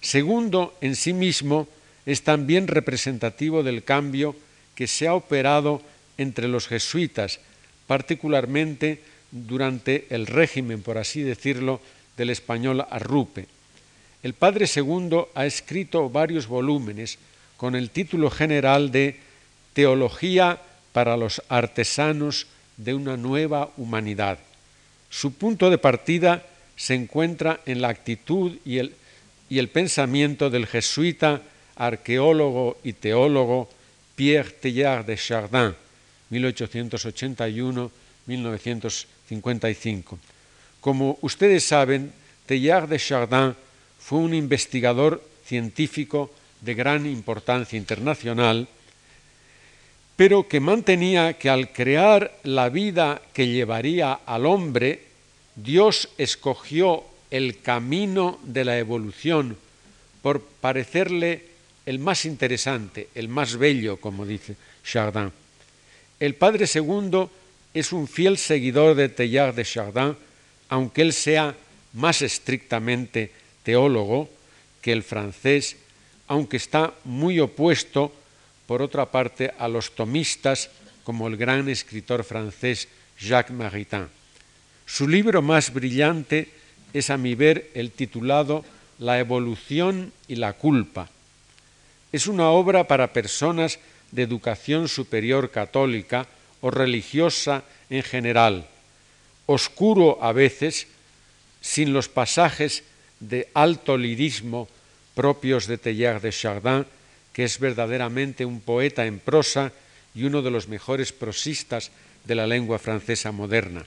Segundo, 0.02 0.76
en 0.82 0.94
sí 0.94 1.14
mismo, 1.14 1.68
es 2.04 2.20
también 2.20 2.68
representativo 2.68 3.62
del 3.62 3.82
cambio 3.82 4.36
que 4.74 4.86
se 4.86 5.08
ha 5.08 5.14
operado 5.14 5.80
entre 6.18 6.48
los 6.48 6.68
jesuitas, 6.68 7.40
particularmente 7.86 9.00
durante 9.32 10.06
el 10.10 10.26
régimen, 10.26 10.82
por 10.82 10.98
así 10.98 11.22
decirlo, 11.22 11.80
del 12.16 12.30
español 12.30 12.86
Arrupe. 12.88 13.48
El 14.22 14.34
padre 14.34 14.68
segundo 14.68 15.30
ha 15.34 15.46
escrito 15.46 16.08
varios 16.08 16.46
volúmenes 16.46 17.18
con 17.56 17.74
el 17.74 17.90
título 17.90 18.30
general 18.30 18.92
de 18.92 19.16
Teología 19.72 20.60
para 20.92 21.16
los 21.16 21.42
artesanos 21.48 22.46
de 22.76 22.94
una 22.94 23.16
nueva 23.16 23.70
humanidad. 23.76 24.38
Su 25.10 25.32
punto 25.32 25.70
de 25.70 25.78
partida 25.78 26.46
se 26.76 26.94
encuentra 26.94 27.60
en 27.66 27.80
la 27.80 27.88
actitud 27.88 28.58
y 28.64 28.78
el, 28.78 28.94
y 29.48 29.58
el 29.58 29.68
pensamiento 29.68 30.50
del 30.50 30.66
jesuita, 30.66 31.42
arqueólogo 31.76 32.78
y 32.84 32.92
teólogo 32.92 33.68
Pierre 34.14 34.50
Teilhard 34.50 35.06
de 35.06 35.16
Chardin, 35.16 35.74
1881-1955. 39.40 40.18
Como 40.80 41.18
ustedes 41.22 41.64
saben, 41.64 42.12
Teilhard 42.46 42.88
de 42.88 42.98
Chardin 42.98 43.54
fue 43.98 44.18
un 44.18 44.34
investigador 44.34 45.22
científico 45.46 46.30
de 46.60 46.74
gran 46.74 47.06
importancia 47.06 47.76
internacional, 47.76 48.68
pero 50.16 50.48
que 50.48 50.60
mantenía 50.60 51.34
que 51.34 51.50
al 51.50 51.72
crear 51.72 52.36
la 52.42 52.68
vida 52.68 53.22
que 53.32 53.48
llevaría 53.48 54.12
al 54.12 54.46
hombre, 54.46 55.04
Dios 55.54 56.08
escogió 56.18 57.04
el 57.30 57.60
camino 57.60 58.38
de 58.42 58.64
la 58.64 58.78
evolución 58.78 59.56
por 60.20 60.42
parecerle 60.42 61.46
el 61.86 61.98
más 61.98 62.24
interesante, 62.24 63.08
el 63.14 63.28
más 63.28 63.56
bello, 63.56 63.96
como 63.98 64.26
dice 64.26 64.56
Chardin. 64.84 65.32
El 66.20 66.34
padre 66.34 66.66
segundo 66.66 67.30
es 67.74 67.92
un 67.92 68.06
fiel 68.06 68.38
seguidor 68.38 68.94
de 68.94 69.08
Teilhard 69.08 69.54
de 69.54 69.64
Chardin, 69.64 70.16
aunque 70.68 71.02
él 71.02 71.12
sea 71.12 71.54
más 71.94 72.22
estrictamente 72.22 73.32
teólogo 73.62 74.28
que 74.80 74.92
el 74.92 75.02
francés, 75.02 75.76
aunque 76.26 76.56
está 76.56 76.94
muy 77.04 77.40
opuesto 77.40 78.12
por 78.66 78.82
otra 78.82 79.10
parte, 79.10 79.52
a 79.58 79.68
los 79.68 79.94
tomistas 79.94 80.70
como 81.04 81.28
el 81.28 81.36
gran 81.36 81.68
escritor 81.68 82.24
francés 82.24 82.88
Jacques 83.20 83.54
Maritain. 83.54 84.08
Su 84.86 85.08
libro 85.08 85.42
más 85.42 85.72
brillante 85.72 86.48
es, 86.92 87.10
a 87.10 87.16
mi 87.16 87.34
ver, 87.34 87.70
el 87.74 87.90
titulado 87.90 88.64
La 88.98 89.18
evolución 89.18 90.12
y 90.28 90.36
la 90.36 90.52
culpa. 90.52 91.10
Es 92.12 92.26
una 92.26 92.50
obra 92.50 92.86
para 92.86 93.12
personas 93.12 93.78
de 94.10 94.22
educación 94.22 94.88
superior 94.88 95.50
católica 95.50 96.26
o 96.62 96.70
religiosa 96.70 97.64
en 97.90 98.02
general, 98.02 98.66
oscuro 99.46 100.16
a 100.22 100.32
veces, 100.32 100.86
sin 101.60 101.92
los 101.92 102.08
pasajes 102.08 102.84
de 103.20 103.48
alto 103.52 103.98
lirismo 103.98 104.68
propios 105.14 105.66
de 105.66 105.76
Teilhard 105.76 106.22
de 106.22 106.32
Chardin 106.32 106.86
que 107.32 107.44
es 107.44 107.58
verdaderamente 107.58 108.44
un 108.44 108.60
poeta 108.60 109.06
en 109.06 109.18
prosa 109.18 109.72
y 110.14 110.24
uno 110.24 110.42
de 110.42 110.50
los 110.50 110.68
mejores 110.68 111.12
prosistas 111.12 111.90
de 112.24 112.34
la 112.34 112.46
lengua 112.46 112.78
francesa 112.78 113.32
moderna, 113.32 113.84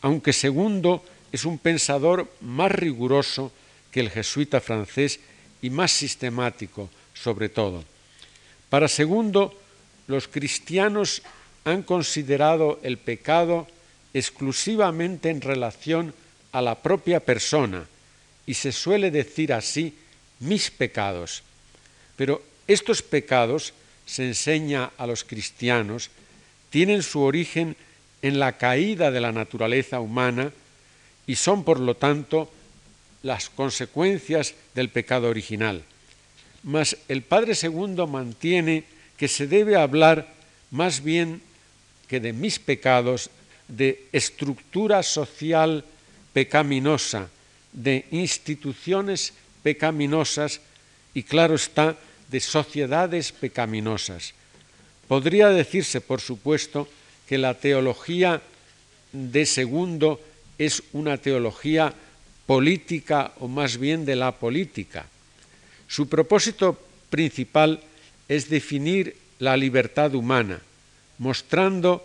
aunque 0.00 0.32
segundo 0.32 1.04
es 1.30 1.44
un 1.44 1.58
pensador 1.58 2.32
más 2.40 2.72
riguroso 2.72 3.52
que 3.92 4.00
el 4.00 4.10
jesuita 4.10 4.60
francés 4.60 5.20
y 5.62 5.70
más 5.70 5.92
sistemático 5.92 6.88
sobre 7.14 7.48
todo. 7.48 7.84
Para 8.70 8.88
segundo, 8.88 9.54
los 10.06 10.26
cristianos 10.26 11.22
han 11.64 11.82
considerado 11.82 12.80
el 12.82 12.98
pecado 12.98 13.66
exclusivamente 14.14 15.30
en 15.30 15.40
relación 15.40 16.14
a 16.52 16.62
la 16.62 16.76
propia 16.76 17.20
persona 17.20 17.86
y 18.46 18.54
se 18.54 18.72
suele 18.72 19.10
decir 19.10 19.52
así 19.52 19.94
mis 20.40 20.70
pecados. 20.70 21.42
Pero 22.16 22.42
estos 22.66 23.02
pecados, 23.02 23.72
se 24.06 24.26
enseña 24.26 24.90
a 24.98 25.06
los 25.06 25.22
cristianos, 25.22 26.10
tienen 26.70 27.02
su 27.02 27.20
origen 27.20 27.76
en 28.22 28.40
la 28.40 28.58
caída 28.58 29.10
de 29.10 29.20
la 29.20 29.30
naturaleza 29.30 30.00
humana 30.00 30.52
y 31.26 31.36
son, 31.36 31.62
por 31.62 31.78
lo 31.78 31.94
tanto, 31.94 32.50
las 33.22 33.48
consecuencias 33.50 34.54
del 34.74 34.88
pecado 34.88 35.28
original. 35.28 35.84
Mas 36.64 36.96
el 37.08 37.22
Padre 37.22 37.54
Segundo 37.54 38.06
mantiene 38.06 38.84
que 39.16 39.28
se 39.28 39.46
debe 39.46 39.76
hablar 39.76 40.26
más 40.70 41.02
bien 41.04 41.40
que 42.10 42.18
de 42.18 42.32
mis 42.32 42.58
pecados, 42.58 43.30
de 43.68 44.10
estructura 44.10 45.04
social 45.04 45.84
pecaminosa, 46.34 47.30
de 47.72 48.04
instituciones 48.10 49.32
pecaminosas 49.62 50.60
y, 51.14 51.22
claro 51.22 51.54
está, 51.54 51.94
de 52.26 52.40
sociedades 52.40 53.30
pecaminosas. 53.30 54.34
Podría 55.06 55.50
decirse, 55.50 56.00
por 56.00 56.20
supuesto, 56.20 56.88
que 57.28 57.38
la 57.38 57.54
teología 57.54 58.42
de 59.12 59.46
segundo 59.46 60.20
es 60.58 60.82
una 60.92 61.16
teología 61.16 61.94
política 62.44 63.34
o 63.38 63.46
más 63.46 63.78
bien 63.78 64.04
de 64.04 64.16
la 64.16 64.32
política. 64.32 65.06
Su 65.86 66.08
propósito 66.08 66.76
principal 67.08 67.78
es 68.26 68.50
definir 68.50 69.16
la 69.38 69.56
libertad 69.56 70.12
humana, 70.16 70.60
mostrando 71.20 72.02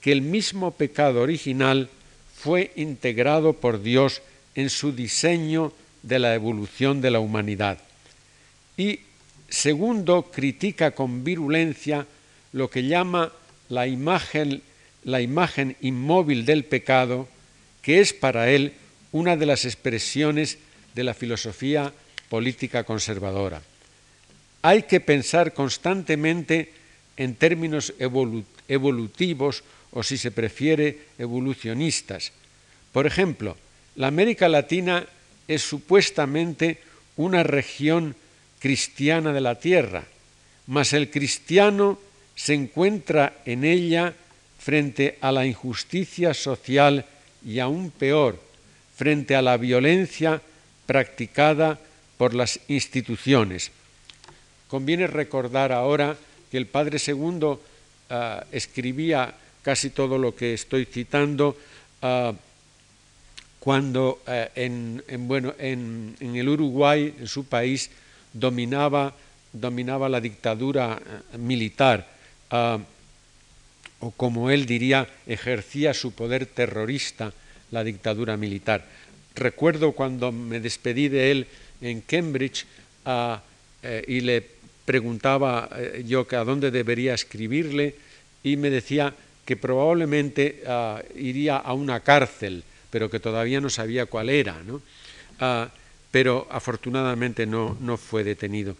que 0.00 0.12
el 0.12 0.22
mismo 0.22 0.70
pecado 0.70 1.22
original 1.22 1.88
fue 2.36 2.70
integrado 2.76 3.54
por 3.54 3.82
Dios 3.82 4.22
en 4.54 4.70
su 4.70 4.92
diseño 4.92 5.72
de 6.02 6.18
la 6.18 6.34
evolución 6.34 7.00
de 7.00 7.10
la 7.10 7.18
humanidad. 7.18 7.78
Y 8.76 9.00
segundo, 9.48 10.30
critica 10.30 10.92
con 10.92 11.24
virulencia 11.24 12.06
lo 12.52 12.68
que 12.68 12.84
llama 12.84 13.32
la 13.70 13.86
imagen, 13.86 14.62
la 15.02 15.22
imagen 15.22 15.76
inmóvil 15.80 16.44
del 16.44 16.64
pecado, 16.64 17.26
que 17.80 18.00
es 18.00 18.12
para 18.12 18.50
él 18.50 18.74
una 19.12 19.36
de 19.36 19.46
las 19.46 19.64
expresiones 19.64 20.58
de 20.94 21.04
la 21.04 21.14
filosofía 21.14 21.92
política 22.28 22.84
conservadora. 22.84 23.62
Hay 24.60 24.82
que 24.82 25.00
pensar 25.00 25.54
constantemente 25.54 26.72
en 27.16 27.34
términos 27.34 27.94
evolutivos 27.98 28.57
o, 28.68 30.02
si 30.02 30.18
se 30.18 30.30
prefiere, 30.30 30.98
evolucionistas. 31.18 32.32
Por 32.92 33.06
ejemplo, 33.06 33.56
la 33.96 34.08
América 34.08 34.48
Latina 34.48 35.06
es 35.46 35.62
supuestamente 35.62 36.78
una 37.16 37.42
región 37.42 38.14
cristiana 38.58 39.32
de 39.32 39.40
la 39.40 39.58
tierra, 39.58 40.04
mas 40.66 40.92
el 40.92 41.10
cristiano 41.10 41.98
se 42.34 42.54
encuentra 42.54 43.38
en 43.44 43.64
ella 43.64 44.14
frente 44.58 45.18
a 45.20 45.32
la 45.32 45.46
injusticia 45.46 46.34
social 46.34 47.06
y 47.44 47.58
aún 47.58 47.90
peor, 47.90 48.40
frente 48.96 49.34
a 49.34 49.42
la 49.42 49.56
violencia 49.56 50.42
practicada 50.86 51.78
por 52.16 52.34
las 52.34 52.60
instituciones. 52.68 53.70
Conviene 54.68 55.06
recordar 55.06 55.72
ahora 55.72 56.16
que 56.50 56.58
el 56.58 56.66
Padre 56.66 56.98
Segundo 56.98 57.62
ah, 58.10 58.44
escribía 58.52 59.34
casi 59.62 59.90
todo 59.90 60.18
lo 60.18 60.34
que 60.34 60.54
estoy 60.54 60.84
citando 60.86 61.56
ah, 62.02 62.32
cuando 63.58 64.22
eh, 64.26 64.48
en, 64.54 65.28
bueno, 65.28 65.54
en, 65.58 66.16
el 66.20 66.48
Uruguay, 66.48 67.14
en 67.18 67.26
su 67.26 67.44
país, 67.44 67.90
dominaba, 68.32 69.14
dominaba 69.52 70.08
la 70.08 70.20
dictadura 70.20 70.98
eh, 70.98 71.38
militar, 71.38 72.08
ah, 72.50 72.78
o 74.00 74.10
como 74.12 74.50
él 74.50 74.64
diría, 74.64 75.08
ejercía 75.26 75.92
su 75.92 76.12
poder 76.12 76.46
terrorista 76.46 77.32
la 77.70 77.82
dictadura 77.84 78.36
militar. 78.36 78.86
Recuerdo 79.34 79.92
cuando 79.92 80.32
me 80.32 80.60
despedí 80.60 81.08
de 81.08 81.30
él 81.30 81.46
en 81.82 82.00
Cambridge 82.00 82.64
eh, 83.04 84.04
y 84.06 84.20
le 84.20 84.46
preguntaba 84.88 85.68
yo 86.08 86.24
que 86.24 86.36
a 86.36 86.44
dónde 86.48 86.70
debería 86.70 87.12
escribirle 87.12 87.94
y 88.42 88.56
me 88.56 88.70
decía 88.72 89.12
que 89.44 89.60
probablemente 89.60 90.64
ah, 90.66 91.02
iría 91.14 91.60
a 91.60 91.74
una 91.74 92.00
cárcel 92.00 92.64
pero 92.90 93.10
que 93.10 93.20
todavía 93.20 93.60
no 93.60 93.70
sabía 93.70 94.06
cuál 94.06 94.30
era, 94.30 94.56
ah, 95.40 95.68
pero 96.10 96.46
afortunadamente 96.50 97.46
no, 97.46 97.76
no 97.80 97.96
fue 97.96 98.24
detenido. 98.24 98.76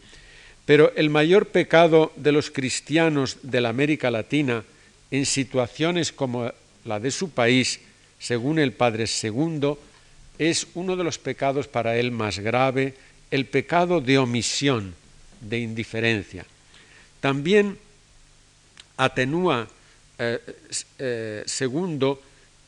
Pero 0.64 0.92
el 0.96 1.10
mayor 1.10 1.48
pecado 1.48 2.12
de 2.16 2.32
los 2.32 2.50
cristianos 2.50 3.38
de 3.42 3.60
la 3.60 3.70
América 3.70 4.10
Latina 4.10 4.64
en 5.10 5.24
situaciones 5.26 6.12
como 6.12 6.50
la 6.84 7.00
de 7.00 7.10
su 7.10 7.30
país, 7.30 7.80
según 8.18 8.58
el 8.58 8.72
Padre 8.72 9.06
Segundo, 9.06 9.78
es 10.38 10.66
uno 10.74 10.96
de 10.96 11.04
los 11.04 11.18
pecados 11.18 11.68
para 11.68 11.96
él 11.96 12.10
más 12.10 12.38
grave, 12.38 12.94
el 13.30 13.46
pecado 13.46 14.00
de 14.00 14.18
omisión, 14.18 14.94
de 15.40 15.58
indiferencia. 15.58 16.44
También 17.20 17.78
atenúa, 18.96 19.68
eh, 20.18 20.38
eh, 20.98 21.42
segundo, 21.46 22.22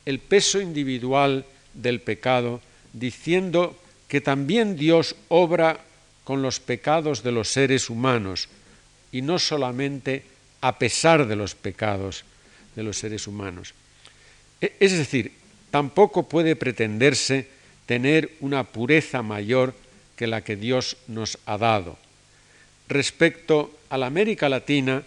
el 0.06 0.18
peso 0.18 0.60
individual 0.60 1.44
del 1.74 2.00
pecado, 2.00 2.60
diciendo 2.92 3.78
que 4.08 4.20
también 4.20 4.76
Dios 4.76 5.14
obra 5.28 5.78
con 6.24 6.42
los 6.42 6.60
pecados 6.60 7.22
de 7.22 7.32
los 7.32 7.48
seres 7.48 7.90
humanos 7.90 8.48
y 9.12 9.22
no 9.22 9.38
solamente 9.38 10.24
a 10.60 10.78
pesar 10.78 11.26
de 11.26 11.36
los 11.36 11.54
pecados 11.54 12.24
de 12.76 12.82
los 12.82 12.98
seres 12.98 13.26
humanos. 13.26 13.74
E, 14.60 14.76
es 14.78 14.92
decir, 14.92 15.32
tampoco 15.70 16.28
puede 16.28 16.54
pretenderse 16.54 17.48
tener 17.86 18.36
una 18.40 18.64
pureza 18.64 19.22
mayor 19.22 19.74
que 20.16 20.26
la 20.26 20.42
que 20.42 20.56
Dios 20.56 20.96
nos 21.08 21.38
ha 21.46 21.58
dado. 21.58 21.98
Respecto 22.90 23.78
a 23.88 23.96
la 23.96 24.06
América 24.06 24.48
Latina, 24.48 25.00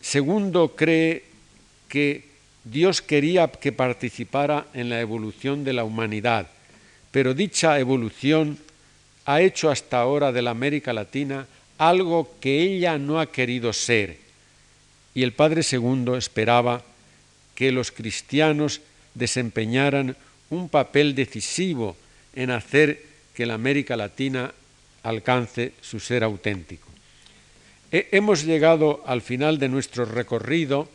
segundo 0.00 0.74
cree 0.74 1.22
que 1.88 2.24
Dios 2.64 3.00
quería 3.00 3.46
que 3.46 3.70
participara 3.70 4.66
en 4.74 4.88
la 4.90 5.00
evolución 5.00 5.62
de 5.62 5.74
la 5.74 5.84
humanidad, 5.84 6.48
pero 7.12 7.34
dicha 7.34 7.78
evolución 7.78 8.58
ha 9.26 9.42
hecho 9.42 9.70
hasta 9.70 10.00
ahora 10.00 10.32
de 10.32 10.42
la 10.42 10.50
América 10.50 10.92
Latina 10.92 11.46
algo 11.78 12.34
que 12.40 12.60
ella 12.62 12.98
no 12.98 13.20
ha 13.20 13.30
querido 13.30 13.72
ser. 13.72 14.18
Y 15.14 15.22
el 15.22 15.32
Padre 15.32 15.62
Segundo 15.62 16.16
esperaba 16.16 16.82
que 17.54 17.70
los 17.70 17.92
cristianos 17.92 18.80
desempeñaran 19.14 20.16
un 20.50 20.68
papel 20.68 21.14
decisivo 21.14 21.96
en 22.34 22.50
hacer 22.50 23.06
que 23.34 23.46
la 23.46 23.54
América 23.54 23.96
Latina 23.96 24.52
alcance 25.02 25.72
su 25.80 26.00
ser 26.00 26.24
auténtico. 26.24 26.88
hemos 27.90 28.44
llegado 28.44 29.02
al 29.06 29.20
final 29.20 29.58
de 29.58 29.68
nuestro 29.68 30.04
recorrido 30.04 30.88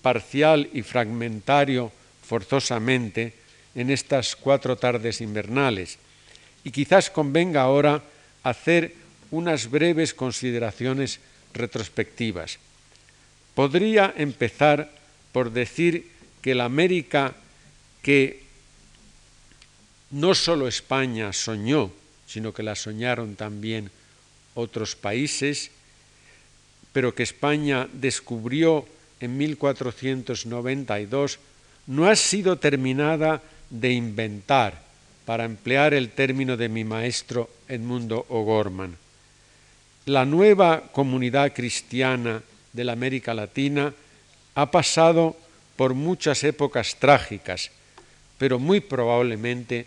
parcial 0.00 0.70
y 0.72 0.82
fragmentario 0.82 1.92
forzosamente 2.22 3.34
en 3.74 3.90
estas 3.90 4.36
cuatro 4.36 4.76
tardes 4.76 5.20
invernales. 5.20 5.98
Y 6.64 6.70
quizás 6.70 7.10
convenga 7.10 7.62
ahora 7.62 8.02
hacer 8.42 8.94
unas 9.30 9.70
breves 9.70 10.14
consideraciones 10.14 11.20
retrospectivas. 11.52 12.58
Podría 13.54 14.14
empezar 14.16 14.90
por 15.32 15.52
decir 15.52 16.10
que 16.40 16.54
la 16.54 16.64
América 16.64 17.34
que 18.02 18.42
no 20.10 20.34
solo 20.34 20.66
España 20.66 21.32
soñó, 21.32 21.92
sino 22.30 22.54
que 22.54 22.62
la 22.62 22.76
soñaron 22.76 23.34
también 23.34 23.90
otros 24.54 24.94
países, 24.94 25.72
pero 26.92 27.14
que 27.14 27.24
España 27.24 27.88
descubrió 27.92 28.86
en 29.18 29.36
1492 29.36 31.40
no 31.88 32.06
ha 32.06 32.14
sido 32.14 32.58
terminada 32.58 33.42
de 33.68 33.90
inventar, 33.90 34.88
para 35.24 35.44
emplear 35.44 35.94
el 35.94 36.10
término 36.10 36.56
de 36.56 36.68
mi 36.68 36.84
maestro 36.84 37.50
Edmundo 37.68 38.26
O'Gorman. 38.28 38.96
La 40.06 40.24
nueva 40.24 40.84
comunidad 40.92 41.52
cristiana 41.52 42.42
de 42.72 42.84
la 42.84 42.92
América 42.92 43.34
Latina 43.34 43.92
ha 44.54 44.70
pasado 44.70 45.36
por 45.76 45.94
muchas 45.94 46.42
épocas 46.42 46.96
trágicas, 46.98 47.70
pero 48.38 48.58
muy 48.58 48.80
probablemente 48.80 49.86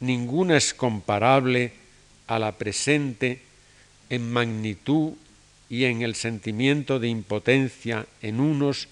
ninguna 0.00 0.56
es 0.56 0.74
comparable 0.74 1.72
a 2.30 2.38
la 2.38 2.52
presente 2.52 3.42
en 4.08 4.30
magnitud 4.32 5.14
y 5.68 5.84
en 5.84 6.02
el 6.02 6.14
sentimiento 6.14 7.00
de 7.00 7.08
impotencia 7.08 8.06
en 8.22 8.38
unos, 8.38 8.86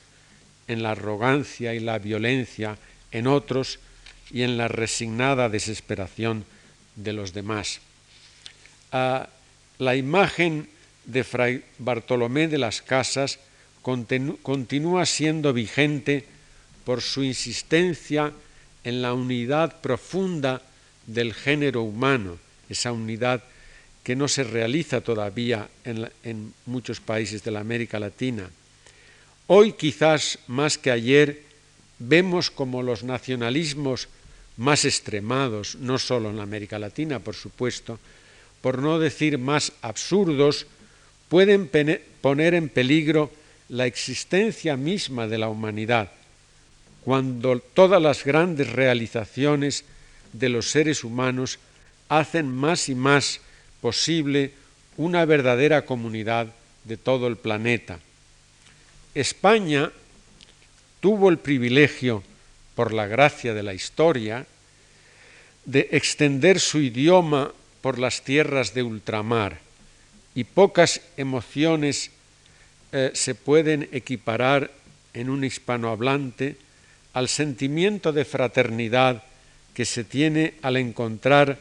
en 0.66 0.82
la 0.82 0.91
arrogancia 0.91 1.72
y 1.72 1.78
la 1.78 2.01
violencia 2.01 2.76
en 3.12 3.28
otros 3.28 3.78
y 4.32 4.43
en 4.43 4.59
la 4.59 4.66
resignada 4.66 5.49
desesperación 5.49 6.45
de 6.97 7.12
los 7.12 7.32
demás. 7.32 7.80
Ah, 8.91 9.28
La 9.78 9.95
imagen 9.95 10.68
de 11.05 11.22
Fray 11.22 11.62
Bartolomé 11.78 12.49
de 12.49 12.59
las 12.59 12.82
Casas 12.82 13.39
continúa 13.82 15.07
siendo 15.07 15.53
vigente 15.53 16.24
por 16.84 17.03
su 17.03 17.22
insistencia 17.22 18.32
en 18.82 19.01
la 19.01 19.14
unidad 19.14 19.80
profunda 19.80 20.61
del 21.07 21.32
género 21.32 21.82
humano, 21.82 22.39
esa 22.69 22.93
unidad 22.93 23.43
que 24.03 24.16
no 24.16 24.29
se 24.29 24.45
realiza 24.45 25.01
todavía 25.01 25.69
en, 25.85 26.55
muchos 26.66 27.01
países 27.01 27.45
de 27.45 27.51
la 27.51 27.61
América 27.61 27.99
Latina. 27.99 28.49
Hoy 29.49 29.73
quizás 29.73 30.39
más 30.47 30.79
que 30.79 30.91
ayer 30.91 31.43
vemos 31.99 32.51
como 32.51 32.83
los 32.83 33.03
nacionalismos 33.03 34.09
más 34.57 34.85
extremados, 34.85 35.77
no 35.77 35.99
solo 35.99 36.31
en 36.31 36.41
América 36.41 36.79
Latina, 36.79 37.19
por 37.19 37.35
supuesto, 37.35 37.99
por 38.61 38.79
no 38.79 38.99
decir 38.99 39.39
más 39.39 39.73
absurdos, 39.83 40.66
pueden 41.29 41.71
poner 42.21 42.55
en 42.55 42.69
peligro 42.69 43.31
la 43.69 43.87
existencia 43.87 44.77
misma 44.77 45.29
de 45.29 45.39
la 45.39 45.49
humanidad, 45.49 46.11
cuando 47.05 47.61
todas 47.61 48.01
las 48.01 48.25
grandes 48.25 48.73
realizaciones 48.73 49.85
de 50.33 50.49
los 50.49 50.71
seres 50.71 51.05
humanos 51.05 51.59
hacen 52.09 52.54
más 52.54 52.88
y 52.88 52.94
más 52.94 53.40
posible 53.80 54.52
una 54.96 55.24
verdadera 55.24 55.84
comunidad 55.84 56.48
de 56.84 56.96
todo 56.96 57.26
el 57.26 57.36
planeta. 57.36 58.00
España 59.14 59.90
tuvo 61.00 61.28
el 61.28 61.38
privilegio, 61.38 62.22
por 62.74 62.92
la 62.92 63.06
gracia 63.06 63.54
de 63.54 63.62
la 63.62 63.74
historia, 63.74 64.46
de 65.64 65.88
extender 65.92 66.61
su 66.61 66.78
idioma 66.78 67.52
por 67.82 67.98
las 67.98 68.22
tierras 68.22 68.74
de 68.74 68.82
ultramar 68.82 69.59
y 70.34 70.44
pocas 70.44 71.00
emociones 71.16 72.11
eh, 72.92 73.11
se 73.14 73.34
pueden 73.34 73.88
equiparar 73.92 74.70
en 75.12 75.28
un 75.28 75.44
hispanohablante 75.44 76.56
al 77.12 77.28
sentimiento 77.28 78.12
de 78.12 78.24
fraternidad 78.24 79.24
que 79.74 79.84
se 79.84 80.04
tiene 80.04 80.54
al 80.62 80.76
encontrar 80.76 81.59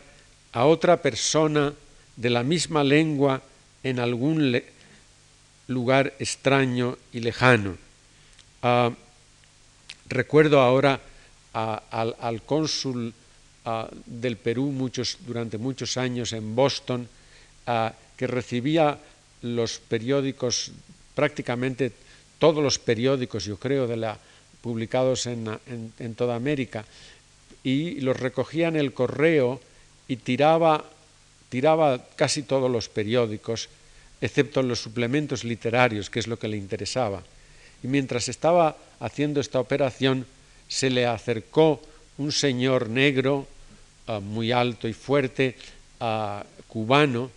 a 0.53 0.65
otra 0.65 1.01
persona 1.01 1.73
de 2.15 2.29
la 2.29 2.43
misma 2.43 2.83
lengua 2.83 3.41
en 3.83 3.99
algún 3.99 4.61
lugar 5.67 6.13
extraño 6.19 6.97
y 7.13 7.19
lejano. 7.19 7.77
Ah, 8.63 8.91
recuerdo 10.09 10.59
ahora 10.61 10.99
al, 11.53 12.41
cónsul 12.45 13.13
ah, 13.65 13.89
del 14.05 14.37
Perú 14.37 14.71
muchos, 14.71 15.17
durante 15.25 15.57
muchos 15.57 15.97
años 15.97 16.33
en 16.33 16.55
Boston, 16.55 17.07
ah, 17.67 17.93
que 18.15 18.27
recibía 18.27 18.97
los 19.41 19.79
periódicos, 19.79 20.71
prácticamente 21.13 21.91
todos 22.39 22.63
los 22.63 22.79
periódicos, 22.79 23.45
yo 23.45 23.57
creo, 23.57 23.87
publicados 24.61 25.27
en, 25.27 25.47
en 25.99 26.15
toda 26.15 26.35
América, 26.35 26.85
y 27.63 28.01
los 28.01 28.19
recogía 28.19 28.67
en 28.69 28.75
el 28.75 28.93
correo 28.93 29.59
y 30.07 30.17
tiraba 30.17 30.83
tiraba 31.49 32.05
casi 32.15 32.43
todos 32.43 32.69
los 32.69 32.89
periódicos, 32.89 33.69
excepto 34.21 34.61
los 34.61 34.81
suplementos 34.81 35.43
literarios, 35.43 36.09
que 36.09 36.19
es 36.19 36.27
lo 36.27 36.37
que 36.37 36.47
le 36.47 36.57
interesaba. 36.57 37.23
Y 37.83 37.87
mientras 37.87 38.29
estaba 38.29 38.75
haciendo 38.99 39.39
esta 39.39 39.59
operación, 39.59 40.25
se 40.67 40.89
le 40.89 41.05
acercó 41.05 41.81
un 42.17 42.31
señor 42.31 42.89
negro, 42.89 43.47
ah, 44.07 44.19
muy 44.19 44.51
alto 44.51 44.87
y 44.87 44.93
fuerte, 44.93 45.55
ah, 45.99 46.43
cubano, 46.67 47.31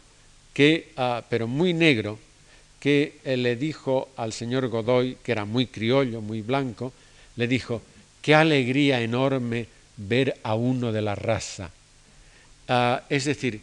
que, 0.53 0.93
ah, 0.97 1.23
pero 1.29 1.47
muy 1.47 1.73
negro, 1.73 2.19
que 2.81 3.19
eh, 3.25 3.37
le 3.37 3.57
dijo 3.57 4.09
al 4.17 4.33
señor 4.33 4.69
Godoy, 4.69 5.19
que 5.23 5.33
era 5.33 5.45
muy 5.45 5.67
criollo, 5.67 6.21
muy 6.21 6.41
blanco, 6.41 6.93
le 7.37 7.47
dijo, 7.47 7.83
qué 8.23 8.35
alegría 8.35 9.03
enorme 9.03 9.67
ver 9.99 10.39
a 10.43 10.55
uno 10.55 10.91
de 10.91 11.03
la 11.03 11.15
raza. 11.15 11.71
Es 13.09 13.25
decir, 13.25 13.63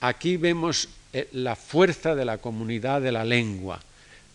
Aquí 0.00 0.36
vemos 0.36 0.88
eh, 1.12 1.28
la 1.32 1.56
fuerza 1.56 2.14
de 2.14 2.24
la 2.24 2.38
comunidad 2.38 3.02
de 3.02 3.10
la 3.10 3.24
lengua 3.24 3.80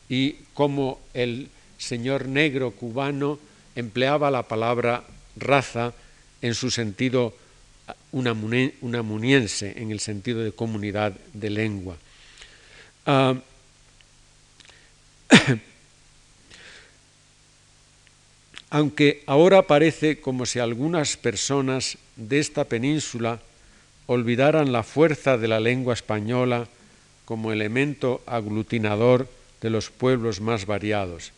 y 0.10 0.36
cómo 0.54 1.00
el 1.14 1.48
señor 1.78 2.28
negro 2.28 2.72
cubano 2.72 3.40
empleaba 3.76 4.30
la 4.30 4.44
palabra 4.44 5.06
raza 5.38 5.94
en 6.42 6.54
su 6.54 6.70
sentido 6.70 7.34
unamuniense, 8.12 9.74
en 9.78 9.92
el 9.92 10.02
sentido 10.02 10.44
de 10.44 10.52
comunidad 10.52 11.14
de 11.34 11.50
lengua. 11.50 11.96
Ah, 13.06 13.36
aunque 18.70 19.24
ahora 19.28 19.66
parece 19.66 20.20
como 20.20 20.46
si 20.46 20.60
algunas 20.60 21.16
personas 21.16 21.98
de 22.18 22.40
esta 22.40 22.66
península 22.66 23.40
olvidaran 24.08 24.72
la 24.72 24.84
fuerza 24.84 25.38
de 25.38 25.48
la 25.48 25.60
lengua 25.60 25.94
española 25.94 26.68
como 27.26 27.52
elemento 27.52 28.22
aglutinador 28.26 29.30
de 29.62 29.70
los 29.70 29.90
pueblos 29.90 30.42
más 30.42 30.66
variados. 30.66 31.32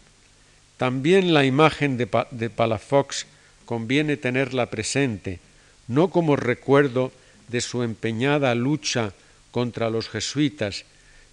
También 0.78 1.34
la 1.34 1.46
imagen 1.46 1.98
de, 1.98 2.08
Palafox 2.50 3.28
conviene 3.66 4.18
tenerla 4.18 4.70
presente, 4.70 5.40
no 5.88 6.10
como 6.10 6.36
recuerdo 6.36 7.12
de 7.48 7.62
su 7.62 7.84
empeñada 7.84 8.54
lucha 8.56 9.14
contra 9.52 9.90
los 9.90 10.10
jesuitas, 10.10 10.84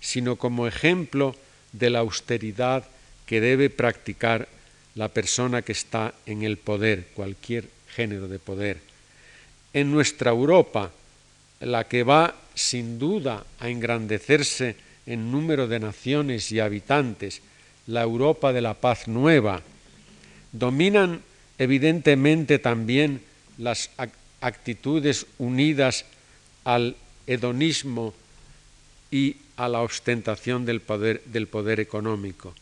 sino 0.01 0.37
como 0.37 0.67
ejemplo 0.67 1.35
de 1.73 1.91
la 1.91 2.01
austeridad 2.01 2.85
que 3.27 3.41
debe 3.41 3.71
practicar 3.71 4.49
la 4.95 5.09
persona 5.09 5.63
que 5.63 5.73
está 5.73 6.13
en 6.27 6.43
el 6.43 6.59
poder, 6.59 7.09
cualquier 7.15 7.69
género 7.95 8.29
de 8.29 8.39
poder. 8.39 8.79
En 9.73 9.91
nuestra 9.91 10.31
Europa, 10.31 10.91
la 11.63 11.89
que 11.89 12.03
va 12.03 12.35
sin 12.55 12.99
duda 12.99 13.45
a 13.59 13.69
engrandecerse 13.69 14.77
en 15.07 15.31
número 15.31 15.67
de 15.67 15.81
naciones 15.81 16.53
y 16.53 16.61
habitantes, 16.61 17.41
la 17.87 18.03
Europa 18.03 18.53
de 18.53 18.61
la 18.61 18.75
paz 18.75 19.09
nueva, 19.09 19.63
dominan 20.53 21.23
evidentemente 21.59 22.59
también 22.59 23.23
las 23.59 23.91
actitudes 24.41 25.27
unidas 25.39 26.05
al 26.65 26.97
hedonismo 27.27 28.15
y 29.11 29.37
a 29.57 29.69
la 29.69 29.81
ostentación 29.81 30.65
del 30.65 30.81
poder, 30.81 31.81
económico. 31.81 32.55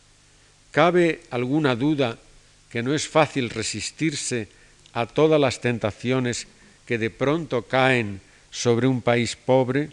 ¿Cabe 0.71 1.23
alguna 1.31 1.75
duda 1.75 2.19
que 2.69 2.83
no 2.83 2.95
es 2.95 3.09
fácil 3.09 3.51
resistirse 3.51 4.49
a 4.93 5.07
todas 5.07 5.41
las 5.41 5.61
tentaciones 5.61 6.47
que 6.87 6.99
de 6.99 7.11
pronto 7.11 7.63
caen 7.63 8.21
sobre 8.51 8.87
un 8.87 9.03
país 9.03 9.37
pobre, 9.37 9.91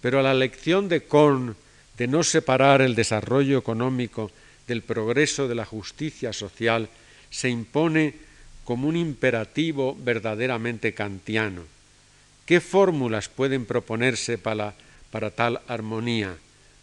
pero 0.00 0.22
la 0.22 0.34
lección 0.34 0.88
de 0.88 1.02
Korn 1.02 1.56
de 1.98 2.06
no 2.06 2.22
separar 2.22 2.82
el 2.82 2.94
desarrollo 2.94 3.58
económico 3.58 4.30
del 4.68 4.82
progreso 4.82 5.48
de 5.48 5.54
la 5.54 5.64
justicia 5.64 6.32
social 6.32 6.88
se 7.30 7.48
impone 7.48 8.14
como 8.64 8.88
un 8.88 8.96
imperativo 8.96 9.96
verdaderamente 9.98 10.92
kantiano. 10.92 11.62
¿Qué 12.44 12.60
fórmulas 12.60 13.28
pueden 13.28 13.64
proponerse 13.64 14.38
para, 14.38 14.74
para 15.10 15.30
tal 15.30 15.60
armonía? 15.66 16.36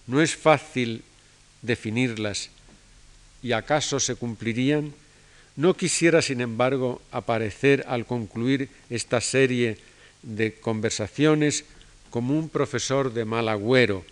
No 0.08 0.22
es 0.22 0.36
fácil 0.36 1.04
definirlas. 1.62 2.50
¿Y 3.42 3.52
acaso 3.52 4.00
se 4.00 4.16
cumplirían? 4.16 4.94
No 5.56 5.76
quisiera, 5.76 6.22
sin 6.22 6.42
embargo, 6.42 7.02
aparecer 7.12 7.86
al 7.88 8.06
concluir 8.06 8.70
esta 8.90 9.22
serie 9.22 9.78
de 10.24 10.54
conversaciones 10.54 11.66
como 12.10 12.38
un 12.38 12.50
profesor 12.50 13.14
de 13.14 13.26
mal 13.26 13.50
agüero, 13.50 14.06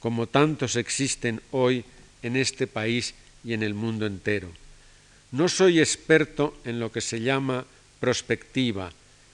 como 0.00 0.26
tantos 0.26 0.76
existen 0.76 1.40
hoy 1.50 1.84
en 2.22 2.36
este 2.36 2.66
país 2.66 3.14
y 3.44 3.52
en 3.52 3.62
el 3.62 3.74
mundo 3.74 4.06
entero. 4.06 4.48
No 5.30 5.48
soy 5.48 5.80
experto 5.80 6.56
en 6.64 6.80
lo 6.80 6.90
que 6.90 7.00
se 7.00 7.20
llama 7.20 7.64
prospectiva, 8.00 8.90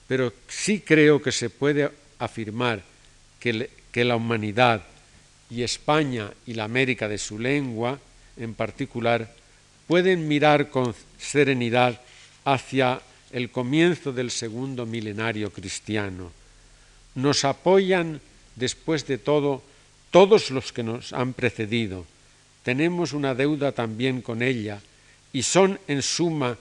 pero 0.09 0.33
sí 0.49 0.81
creo 0.81 1.23
que 1.23 1.33
se 1.33 1.51
puede 1.51 1.91
afirmar 2.19 2.83
que, 3.39 3.71
que 3.93 4.05
la 4.05 4.17
humanidad 4.17 4.83
y 5.51 5.63
España 5.63 6.33
y 6.47 6.55
la 6.55 6.65
América 6.65 7.09
de 7.09 7.19
su 7.19 7.39
lengua 7.39 7.99
en 8.37 8.55
particular 8.55 9.35
pueden 9.87 10.27
mirar 10.27 10.71
con 10.71 10.95
serenidad 11.19 12.01
hacia 12.45 13.01
el 13.35 13.51
comienzo 13.51 14.13
del 14.13 14.31
segundo 14.31 14.87
milenario 14.87 15.51
cristiano. 15.51 16.31
Nos 17.17 17.45
apoyan, 17.45 18.21
después 18.55 19.09
de 19.09 19.19
todo, 19.19 19.61
todos 20.13 20.53
los 20.53 20.73
que 20.73 20.85
nos 20.85 21.13
han 21.13 21.35
precedido. 21.35 22.07
Tenemos 22.63 23.13
una 23.13 23.35
deuda 23.35 23.73
también 23.73 24.23
con 24.23 24.41
ella 24.41 24.81
y 25.33 25.43
son 25.43 25.81
en 25.89 26.01
suma 26.03 26.57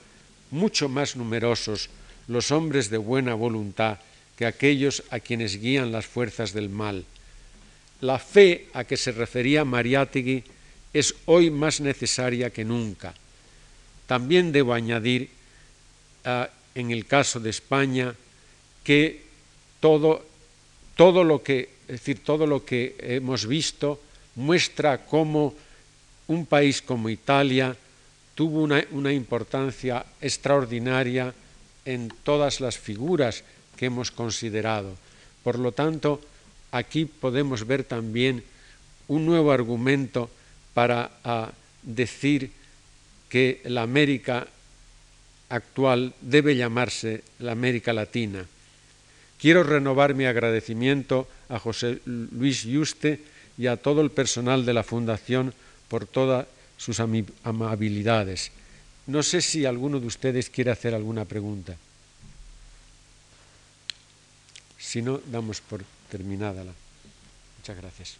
mucho 0.50 0.88
más 0.88 1.14
numerosos 1.14 1.90
los 2.26 2.50
hombres 2.50 2.90
de 2.90 2.98
buena 2.98 3.34
voluntad 3.34 3.98
que 4.36 4.44
aquellos 4.44 5.04
a 5.10 5.20
quienes 5.20 5.60
guían 5.60 5.92
las 5.92 6.06
fuerzas 6.06 6.52
del 6.52 6.68
mal. 6.68 7.04
la 8.00 8.18
fe 8.18 8.68
a 8.74 8.84
que 8.84 8.98
se 8.98 9.12
refería 9.12 9.64
Mariátegui 9.64 10.42
es 10.92 11.14
hoy 11.24 11.50
más 11.50 11.80
necesaria 11.80 12.50
que 12.50 12.64
nunca. 12.64 13.14
También 14.06 14.52
debo 14.52 14.74
añadir, 14.74 15.30
uh, 16.26 16.44
en 16.74 16.90
el 16.90 17.06
caso 17.06 17.40
de 17.40 17.50
España, 17.50 18.14
que 18.82 19.22
todo, 19.80 20.24
todo 20.96 21.24
lo 21.24 21.42
que, 21.42 21.70
decir, 21.88 22.24
todo 22.24 22.46
lo 22.46 22.64
que 22.64 22.96
hemos 22.98 23.46
visto 23.46 24.00
muestra 24.36 25.06
cómo 25.06 25.54
un 26.26 26.46
país 26.46 26.82
como 26.82 27.08
Italia 27.08 27.76
tuvo 28.34 28.62
una, 28.62 28.84
una 28.90 29.12
importancia 29.12 30.04
extraordinaria 30.20 31.32
en 31.84 32.12
todas 32.22 32.60
las 32.60 32.78
figuras 32.78 33.44
que 33.76 33.86
hemos 33.86 34.10
considerado. 34.10 34.96
Por 35.42 35.58
lo 35.58 35.72
tanto, 35.72 36.20
aquí 36.72 37.04
podemos 37.04 37.66
ver 37.66 37.84
también 37.84 38.42
un 39.08 39.26
nuevo 39.26 39.52
argumento 39.52 40.30
para 40.72 41.10
uh, 41.24 41.52
decir 41.82 42.50
que 43.28 43.60
la 43.64 43.82
América 43.82 44.46
actual 45.48 46.14
debe 46.20 46.56
llamarse 46.56 47.22
la 47.38 47.52
América 47.52 47.92
Latina. 47.92 48.44
Quiero 49.38 49.62
renovar 49.62 50.14
mi 50.14 50.24
agradecimiento 50.24 51.28
a 51.48 51.58
José 51.58 52.00
Luis 52.06 52.62
Yuste 52.62 53.20
y 53.58 53.66
a 53.66 53.76
todo 53.76 54.00
el 54.00 54.10
personal 54.10 54.64
de 54.64 54.74
la 54.74 54.82
Fundación 54.82 55.54
por 55.88 56.06
todas 56.06 56.46
sus 56.76 57.00
amabilidades. 57.00 58.52
No 59.06 59.22
sé 59.22 59.42
si 59.42 59.66
alguno 59.66 60.00
de 60.00 60.06
ustedes 60.06 60.48
quiere 60.48 60.70
hacer 60.70 60.94
alguna 60.94 61.24
pregunta. 61.24 61.76
Si 64.78 65.02
no, 65.02 65.20
damos 65.26 65.60
por 65.60 65.84
terminada 66.10 66.64
la. 66.64 66.72
Muchas 67.58 67.76
gracias. 67.76 68.16